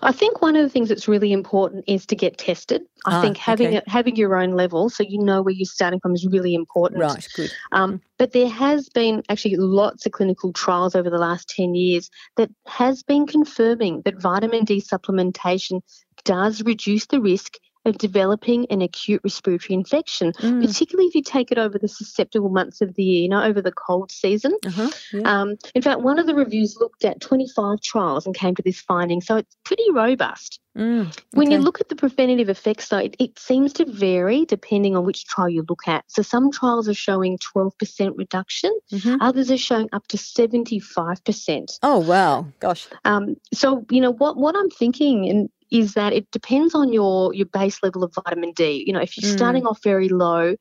I 0.01 0.11
think 0.11 0.41
one 0.41 0.57
of 0.57 0.63
the 0.63 0.71
things 0.71 0.89
that's 0.89 1.07
really 1.07 1.35
important 1.35 1.85
is 1.87 2.07
to 2.07 2.17
get 2.17 2.39
tested. 2.39 2.81
I 3.05 3.19
ah, 3.19 3.21
think 3.21 3.37
having 3.37 3.67
okay. 3.67 3.83
a, 3.87 3.91
having 3.91 4.17
your 4.17 4.35
own 4.41 4.53
level, 4.53 4.89
so 4.89 5.03
you 5.03 5.23
know 5.23 5.43
where 5.43 5.53
you're 5.53 5.67
starting 5.67 6.01
from, 6.01 6.15
is 6.15 6.27
really 6.27 6.55
important. 6.55 7.03
Right, 7.03 7.29
good. 7.37 7.53
Um, 7.73 8.01
but 8.17 8.33
there 8.33 8.49
has 8.49 8.89
been 8.89 9.23
actually 9.29 9.57
lots 9.57 10.07
of 10.07 10.13
clinical 10.13 10.51
trials 10.55 10.95
over 10.95 11.11
the 11.11 11.19
last 11.19 11.47
ten 11.47 11.75
years 11.75 12.09
that 12.39 12.49
has 12.67 13.03
been 13.03 13.27
confirming 13.27 14.01
that 14.07 14.19
vitamin 14.19 14.65
D 14.65 14.81
supplementation 14.81 15.83
does 16.25 16.63
reduce 16.63 17.05
the 17.05 17.21
risk 17.21 17.59
of 17.85 17.99
developing 17.99 18.67
an 18.71 18.83
acute 18.83 19.21
respiratory 19.25 19.75
infection, 19.75 20.33
mm. 20.33 20.65
particularly 20.65 21.09
if 21.09 21.15
you 21.15 21.23
take 21.23 21.51
it 21.51 21.59
over 21.59 21.79
the 21.79 21.89
susceptible 21.89 22.51
months 22.51 22.81
of 22.81 22.95
the 22.95 23.03
year, 23.03 23.23
you 23.23 23.29
know, 23.29 23.43
over 23.43 23.63
the 23.63 23.73
cold 23.73 24.13
season. 24.13 24.53
Uh-huh, 24.67 24.91
yeah. 25.13 25.41
um, 25.41 25.57
in 25.75 25.83
fact, 25.83 26.01
one 26.01 26.19
of 26.19 26.27
the 26.27 26.35
reviews 26.35 26.77
looked 26.79 27.05
at 27.05 27.21
25 27.21 27.81
trials 27.81 28.27
and 28.27 28.35
came 28.35 28.55
to 28.55 28.63
this 28.63 28.81
finding, 28.81 29.21
so 29.21 29.37
it's 29.37 29.57
pretty 29.65 29.91
robust. 29.93 30.61
Mm, 30.77 31.09
okay. 31.09 31.23
When 31.33 31.51
you 31.51 31.59
look 31.59 31.81
at 31.81 31.89
the 31.89 31.97
preventative 31.97 32.49
effects, 32.49 32.89
though, 32.89 32.99
it, 32.99 33.17
it, 33.19 33.39
seems 33.39 33.73
to 33.75 33.85
vary 33.85 34.45
depending 34.45 34.97
on 34.97 35.05
which 35.05 35.25
trial 35.25 35.49
you 35.49 35.65
look 35.69 35.89
at. 35.89 36.05
So 36.07 36.23
some 36.23 36.53
trials 36.53 36.89
are 36.89 36.95
showing 36.95 37.39
12% 37.39 38.17
reduction, 38.17 38.73
mm-hmm. 38.93 39.17
others 39.21 39.51
are 39.51 39.59
showing 39.59 39.89
up 39.93 40.07
to 40.09 40.17
75%. 40.17 41.79
Oh, 41.83 41.99
wow. 41.99 42.47
Gosh. 42.61 42.87
Um, 43.05 43.37
so, 43.53 43.85
you 43.91 44.01
know, 44.01 44.13
what, 44.13 44.37
what 44.37 44.55
I'm 44.57 44.71
thinking, 44.71 45.29
and 45.29 45.51
is 45.71 45.95
that 45.95 46.13
it 46.13 46.31
depends 46.31 46.75
on 46.75 46.93
your 46.93 47.35
your 47.35 47.47
base 47.47 47.83
level 47.83 48.05
of 48.05 48.15
vitamin 48.15 48.53
D. 48.53 48.85
You 48.87 48.93
know, 48.93 49.01
if 49.01 49.17
you're 49.17 49.31
mm. 49.31 49.37
starting 49.37 49.67
off 49.67 49.83
very 49.83 50.09
low 50.09 50.57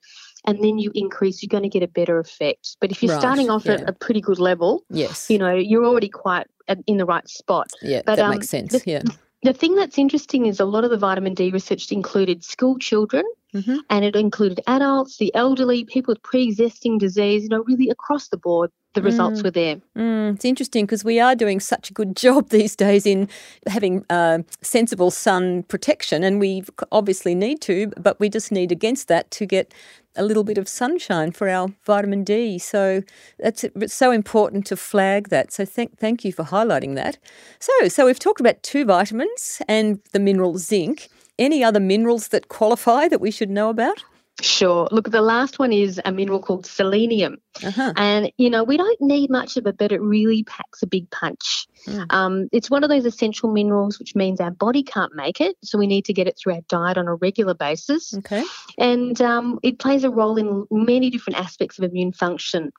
and 0.46 0.64
then 0.64 0.78
you 0.80 0.92
increase, 0.96 1.42
you're 1.44 1.50
going 1.50 1.64
to 1.64 1.70
get 1.70 1.84
a 1.84 1.88
better 1.88 2.20
effect. 2.20 2.78
But 2.80 2.92
if 2.92 3.04
you're 3.04 3.14
right, 3.14 3.22
starting 3.22 3.50
off 3.50 3.66
yeah. 3.66 3.74
at 3.74 3.90
a 3.90 3.94
pretty 3.94 4.22
good 4.22 4.40
level, 4.40 4.84
yes, 4.90 5.30
you 5.30 5.38
know, 5.38 5.54
you're 5.54 5.86
already 5.86 6.10
quite 6.10 6.48
in 6.88 6.98
the 6.98 7.06
right 7.06 7.28
spot. 7.28 7.72
Yeah, 7.82 8.02
but, 8.06 8.16
that 8.16 8.26
um, 8.26 8.32
makes 8.32 8.50
sense. 8.50 8.72
The, 8.72 8.84
yeah. 8.86 9.04
The 9.42 9.54
thing 9.54 9.76
that's 9.76 9.98
interesting 9.98 10.48
is 10.48 10.60
a 10.60 10.66
lot 10.66 10.84
of 10.84 10.90
the 10.90 10.98
vitamin 10.98 11.34
D 11.34 11.50
research 11.50 11.92
included 11.92 12.44
school 12.44 12.78
children 12.78 13.24
mm-hmm. 13.54 13.78
and 13.90 14.04
it 14.04 14.16
included 14.16 14.62
adults, 14.68 15.18
the 15.18 15.34
elderly, 15.34 15.86
people 15.86 16.12
with 16.12 16.22
pre 16.24 16.44
existing 16.44 16.98
disease, 16.98 17.44
you 17.44 17.50
know, 17.50 17.64
really 17.64 17.90
across 17.90 18.28
the 18.28 18.38
board 18.38 18.70
the 18.94 19.02
results 19.02 19.42
mm. 19.42 19.44
were 19.44 19.52
there. 19.52 19.82
Mm. 19.96 20.36
It's 20.36 20.46
interesting 20.46 20.86
because 20.86 21.04
we 21.04 21.20
are 21.20 21.36
doing 21.36 21.60
such 21.60 21.90
a 21.90 21.94
good 21.94 22.16
job 22.26 22.50
these 22.50 22.76
days 22.76 23.06
in 23.06 23.30
having 23.68 24.06
uh, 24.10 24.40
sensible 24.62 25.12
sun 25.12 25.64
protection, 25.64 26.24
and 26.24 26.40
we 26.40 26.64
obviously 26.92 27.36
need 27.36 27.62
to, 27.62 27.88
but 27.98 28.20
we 28.20 28.30
just 28.30 28.52
need 28.52 28.72
against 28.72 29.08
that 29.08 29.30
to 29.32 29.46
get 29.46 29.74
a 30.16 30.24
little 30.24 30.44
bit 30.44 30.58
of 30.58 30.68
sunshine 30.68 31.32
for 31.32 31.48
our 31.48 31.70
vitamin 31.86 32.24
D. 32.24 32.58
So 32.58 33.04
that's 33.38 33.64
it's 33.64 33.94
so 33.94 34.12
important 34.12 34.66
to 34.68 34.76
flag 34.76 35.30
that. 35.30 35.52
So 35.52 35.66
thank 35.66 35.98
thank 35.98 36.26
you 36.26 36.34
for 36.34 36.44
highlighting 36.44 36.96
that. 36.96 37.18
So 37.60 37.88
so 37.88 38.06
we've 38.06 38.20
talked 38.20 38.40
about 38.40 38.62
two 38.64 38.86
vitamins 38.86 39.62
and 39.68 40.00
the 40.12 40.20
mineral 40.20 40.58
zinc. 40.58 41.10
Any 41.38 41.64
other 41.64 41.80
minerals 41.80 42.30
that 42.30 42.50
qualify 42.50 43.08
that 43.08 43.22
we 43.22 43.32
should 43.32 43.50
know 43.50 43.70
about? 43.70 44.04
Sure. 44.42 44.88
Look, 44.92 45.12
the 45.12 45.22
last 45.22 45.60
one 45.60 45.74
is 45.74 46.00
a 46.04 46.12
mineral 46.12 46.42
called 46.42 46.66
selenium. 46.66 47.38
Uh-huh. 47.64 47.94
And, 47.98 48.32
you 48.38 48.50
know, 48.50 48.64
we 48.64 48.78
don't 48.78 49.00
need 49.02 49.30
much 49.30 49.58
of 49.58 49.68
it, 49.68 49.78
but 49.78 49.92
it 49.92 50.02
really 50.02 50.44
packs 50.44 50.82
a 50.82 50.88
big 50.88 51.10
punch. 51.12 51.68
Mm. 51.86 52.14
Um, 52.14 52.50
it's 52.52 52.70
one 52.70 52.84
of 52.84 52.90
those 52.90 53.06
essential 53.06 53.52
minerals, 53.52 54.00
which 54.00 54.16
means 54.16 54.40
our 54.40 54.52
body 54.52 54.84
can't 54.84 55.14
make 55.14 55.42
it. 55.42 55.58
So 55.64 55.78
we 55.78 55.88
need 55.88 56.06
to 56.06 56.14
get 56.14 56.28
it 56.28 56.38
through 56.38 56.54
our 56.54 56.62
diet 56.70 56.98
on 56.98 57.08
a 57.08 57.16
regular 57.16 57.54
basis. 57.54 58.14
Okay. 58.14 58.44
And 58.78 59.20
um, 59.22 59.60
it 59.62 59.80
plays 59.80 60.04
a 60.04 60.10
role 60.10 60.38
in 60.38 60.66
many 60.72 61.10
different 61.10 61.40
aspects 61.40 61.78
of 61.78 61.84
immune 61.84 62.14
function. 62.14 62.72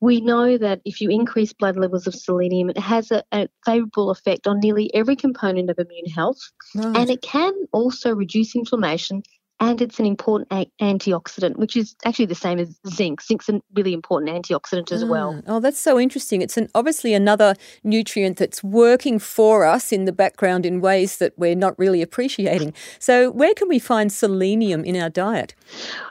We 0.00 0.20
know 0.20 0.56
that 0.56 0.80
if 0.84 1.00
you 1.00 1.10
increase 1.10 1.52
blood 1.52 1.76
levels 1.76 2.06
of 2.06 2.14
selenium, 2.14 2.70
it 2.70 2.78
has 2.78 3.10
a, 3.10 3.22
a 3.32 3.48
favourable 3.66 4.10
effect 4.10 4.46
on 4.46 4.60
nearly 4.60 4.92
every 4.94 5.16
component 5.16 5.68
of 5.68 5.78
immune 5.78 6.06
health. 6.06 6.40
Right. 6.74 6.96
And 6.96 7.10
it 7.10 7.20
can 7.22 7.52
also 7.72 8.14
reduce 8.14 8.54
inflammation 8.54 9.22
and 9.62 9.80
it's 9.80 10.00
an 10.00 10.06
important 10.06 10.48
a- 10.50 10.70
antioxidant, 10.80 11.56
which 11.56 11.76
is 11.76 11.94
actually 12.04 12.26
the 12.26 12.34
same 12.34 12.58
as 12.58 12.80
zinc. 12.88 13.22
Zinc's 13.22 13.48
a 13.48 13.60
really 13.74 13.92
important 13.92 14.32
antioxidant 14.32 14.90
as 14.90 15.04
well. 15.04 15.40
Ah, 15.46 15.52
oh, 15.52 15.60
that's 15.60 15.78
so 15.78 16.00
interesting. 16.00 16.42
It's 16.42 16.56
an, 16.56 16.68
obviously 16.74 17.14
another 17.14 17.54
nutrient 17.84 18.38
that's 18.38 18.64
working 18.64 19.20
for 19.20 19.64
us 19.64 19.92
in 19.92 20.04
the 20.04 20.10
background 20.12 20.66
in 20.66 20.80
ways 20.80 21.18
that 21.18 21.32
we're 21.38 21.54
not 21.54 21.78
really 21.78 22.02
appreciating. 22.02 22.74
So, 22.98 23.30
where 23.30 23.54
can 23.54 23.68
we 23.68 23.78
find 23.78 24.12
selenium 24.12 24.84
in 24.84 24.96
our 24.96 25.08
diet? 25.08 25.54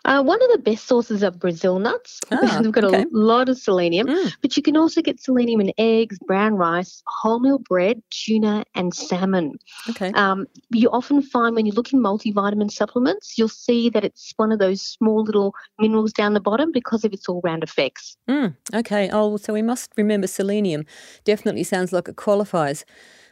Uh, 0.06 0.24
one 0.24 0.42
of 0.42 0.50
the 0.52 0.58
best 0.60 0.88
sources 0.88 1.22
are 1.22 1.32
Brazil 1.32 1.80
nuts. 1.80 2.22
Ah, 2.44 2.60
They've 2.62 2.72
got 2.72 2.86
okay. 2.86 3.04
a 3.04 3.06
lot 3.12 3.50
of 3.50 3.58
selenium, 3.58 4.08
mm. 4.08 4.34
but 4.42 4.56
you 4.56 4.64
can 4.64 4.76
also 4.78 5.02
get 5.02 5.20
selenium 5.20 5.60
in 5.62 5.74
eggs, 5.78 6.18
brown 6.20 6.56
rice, 6.56 7.04
wholemeal 7.24 7.64
bread, 7.66 8.02
tuna, 8.10 8.64
and 8.74 8.96
salmon. 8.96 9.60
Okay. 9.90 10.12
Um, 10.14 10.48
you 10.70 10.90
often 10.90 11.22
find 11.22 11.56
when 11.56 11.66
you 11.66 11.74
look 11.74 11.92
in 11.94 12.00
multivitamin 12.00 12.72
supplements, 12.72 13.38
you'll 13.42 13.50
see 13.50 13.90
that 13.90 14.06
it's 14.06 14.34
one 14.38 14.52
of 14.52 14.60
those 14.60 14.82
small 14.82 15.24
little 15.24 15.56
minerals 15.80 16.14
down 16.14 16.34
the 16.36 16.40
bottom 16.40 16.72
because 16.72 17.04
of 17.04 17.12
its 17.12 17.28
all 17.28 17.42
round 17.44 17.64
effects. 17.64 18.16
Mm, 18.30 18.56
okay. 18.74 19.10
Oh, 19.12 19.38
so 19.38 19.52
we 19.52 19.64
must 19.64 19.92
remember 19.98 20.28
selenium. 20.28 20.86
Definitely 21.26 21.64
sounds 21.64 21.92
like 21.92 22.08
it 22.08 22.16
qualifies. 22.16 22.86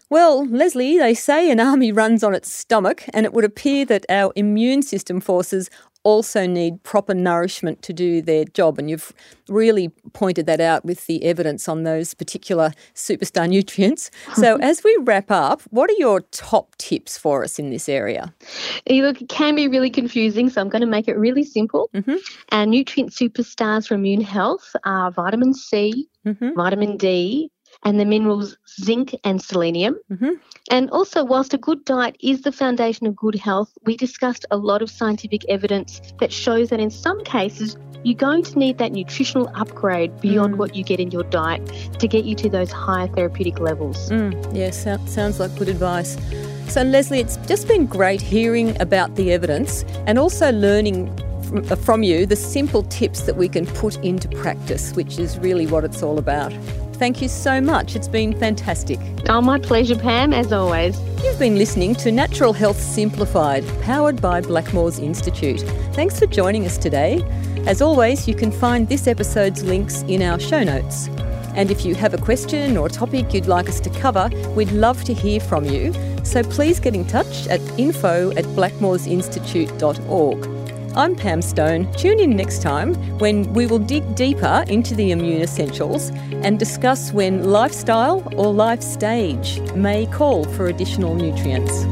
Well, 0.10 0.48
Lesley, 0.48 0.98
they 0.98 1.14
say 1.14 1.52
an 1.52 1.60
army 1.60 1.92
runs 2.02 2.24
on 2.24 2.34
its 2.34 2.52
stomach, 2.52 3.06
and 3.14 3.26
it 3.26 3.34
would 3.34 3.46
appear 3.46 3.86
that 3.86 4.06
our 4.10 4.34
immune 4.36 4.82
system 4.82 5.20
forces 5.22 5.70
also 6.04 6.48
need 6.48 6.82
proper 6.84 7.14
nourishment 7.14 7.82
to 7.84 7.94
do 7.94 8.22
their 8.22 8.46
job. 8.46 8.80
And 8.80 8.90
you've 8.90 9.14
really 9.48 9.90
pointed 10.14 10.46
that 10.46 10.62
out 10.62 10.86
with 10.86 11.06
the 11.08 11.24
evidence 11.24 11.68
on 11.68 11.84
those 11.84 12.14
particular 12.14 12.72
superstar 12.96 13.48
nutrients. 13.56 14.10
So, 14.34 14.56
as 14.62 14.84
we 14.84 14.98
wrap 15.02 15.30
up, 15.30 15.62
what 15.70 15.90
are 15.90 16.00
your 16.00 16.22
top 16.32 16.76
tips 16.78 17.18
for 17.18 17.44
us 17.44 17.60
in 17.60 17.70
this 17.70 17.90
area? 17.90 18.34
Look, 18.90 19.22
it 19.22 19.30
can 19.30 19.56
be 19.56 19.68
really 19.68 19.90
confusing, 19.90 20.50
so 20.50 20.62
I'm 20.62 20.70
going 20.70 20.82
to 20.82 20.88
make 20.88 21.08
it 21.08 21.18
really 21.18 21.44
simple. 21.44 21.90
Mm-hmm. 21.94 22.16
Our 22.52 22.66
nutrient 22.66 23.12
superstars 23.12 23.88
for 23.88 23.96
immune 23.96 24.22
health 24.22 24.76
are 24.86 25.12
vitamin 25.12 25.54
C, 25.54 26.08
mm-hmm. 26.26 26.56
vitamin 26.56 26.98
D, 26.98 27.52
and 27.84 28.00
the 28.00 28.06
minerals 28.06 28.58
zinc 28.82 29.16
and 29.24 29.42
selenium. 29.42 29.98
Mm-hmm. 30.12 30.34
And 30.72 30.90
also, 30.92 31.24
whilst 31.24 31.54
a 31.54 31.58
good 31.58 31.84
diet 31.86 32.16
is 32.20 32.42
the 32.42 32.52
foundation 32.52 33.08
of 33.08 33.16
good 33.16 33.36
health, 33.36 33.72
we 33.86 33.96
discussed 33.96 34.46
a 34.52 34.58
lot 34.58 34.82
of 34.82 34.90
scientific 34.90 35.44
evidence 35.50 36.02
that 36.20 36.32
shows 36.32 36.70
that 36.70 36.80
in 36.80 36.92
some 36.92 37.24
cases, 37.24 37.78
you're 38.04 38.16
going 38.16 38.44
to 38.44 38.58
need 38.58 38.78
that 38.78 38.92
nutritional 38.94 39.52
upgrade 39.56 40.22
beyond 40.22 40.56
mm. 40.56 40.58
what 40.58 40.74
you 40.76 40.84
get 40.84 41.00
in 41.00 41.12
your 41.12 41.24
diet 41.24 41.66
to 42.00 42.08
get 42.08 42.24
you 42.24 42.34
to 42.36 42.50
those 42.50 42.72
higher 42.72 43.08
therapeutic 43.08 43.60
levels. 43.60 44.10
Mm, 44.10 44.56
yes, 44.56 44.86
yeah, 44.86 45.04
sounds 45.06 45.40
like 45.40 45.54
good 45.58 45.68
advice. 45.68 46.18
So, 46.70 46.84
Lesley, 46.84 47.20
it's 47.20 47.38
just 47.48 47.68
been 47.68 47.88
great 47.88 48.22
hearing 48.22 48.80
about 48.80 49.16
the 49.16 49.34
evidence 49.34 49.84
and 50.06 50.18
also 50.18 50.52
learning 50.52 51.14
from 51.84 52.04
you 52.04 52.26
the 52.26 52.36
simple 52.36 52.84
tips 52.84 53.22
that 53.24 53.36
we 53.36 53.50
can 53.50 53.66
put 53.66 53.98
into 53.98 54.28
practice, 54.30 54.94
which 54.94 55.18
is 55.18 55.38
really 55.40 55.66
what 55.66 55.84
it's 55.84 56.04
all 56.04 56.20
about. 56.20 56.54
Thank 57.00 57.22
you 57.22 57.30
so 57.30 57.62
much. 57.62 57.96
It's 57.96 58.10
been 58.10 58.38
fantastic. 58.38 59.00
Oh, 59.30 59.40
my 59.40 59.58
pleasure, 59.58 59.96
Pam, 59.96 60.34
as 60.34 60.52
always. 60.52 61.00
You've 61.24 61.40
been 61.40 61.58
listening 61.58 61.96
to 61.96 62.12
Natural 62.12 62.52
Health 62.52 62.82
Simplified, 62.82 63.64
powered 63.82 64.22
by 64.22 64.42
Blackmores 64.42 65.02
Institute. 65.02 65.62
Thanks 65.94 66.20
for 66.20 66.26
joining 66.26 66.66
us 66.66 66.78
today. 66.78 67.24
As 67.66 67.82
always, 67.82 68.28
you 68.28 68.36
can 68.36 68.52
find 68.52 68.90
this 68.90 69.08
episode's 69.08 69.64
links 69.64 70.02
in 70.10 70.22
our 70.22 70.42
show 70.42 70.62
notes. 70.62 71.08
And 71.56 71.72
if 71.72 71.86
you 71.86 71.96
have 71.96 72.14
a 72.14 72.18
question 72.18 72.76
or 72.76 72.88
a 72.88 72.90
topic 72.90 73.34
you'd 73.34 73.48
like 73.48 73.70
us 73.70 73.80
to 73.80 73.90
cover, 73.90 74.30
we'd 74.50 74.74
love 74.74 75.06
to 75.06 75.14
hear 75.14 75.40
from 75.40 75.64
you. 75.64 75.94
So 76.26 76.44
please 76.44 76.82
get 76.82 76.96
in 76.96 77.08
touch 77.08 77.48
at 77.48 77.62
info 77.80 78.32
at 78.32 78.44
blackmoresinstitute.org. 78.44 80.59
I'm 80.96 81.16
Pam 81.16 81.42
Stone. 81.42 81.92
Tune 81.94 82.20
in 82.20 82.36
next 82.36 82.62
time 82.62 82.96
when 83.20 83.54
we 83.54 83.68
will 83.68 83.80
dig 83.80 84.16
deeper 84.16 84.66
into 84.68 84.96
the 84.96 85.12
immune 85.12 85.42
essentials 85.42 86.10
and 86.44 86.58
discuss 86.58 87.14
when 87.14 87.52
lifestyle 87.52 88.24
or 88.36 88.52
life 88.52 88.82
stage 88.82 89.60
may 89.76 90.08
call 90.08 90.46
for 90.46 90.68
additional 90.68 91.14
nutrients. 91.14 91.86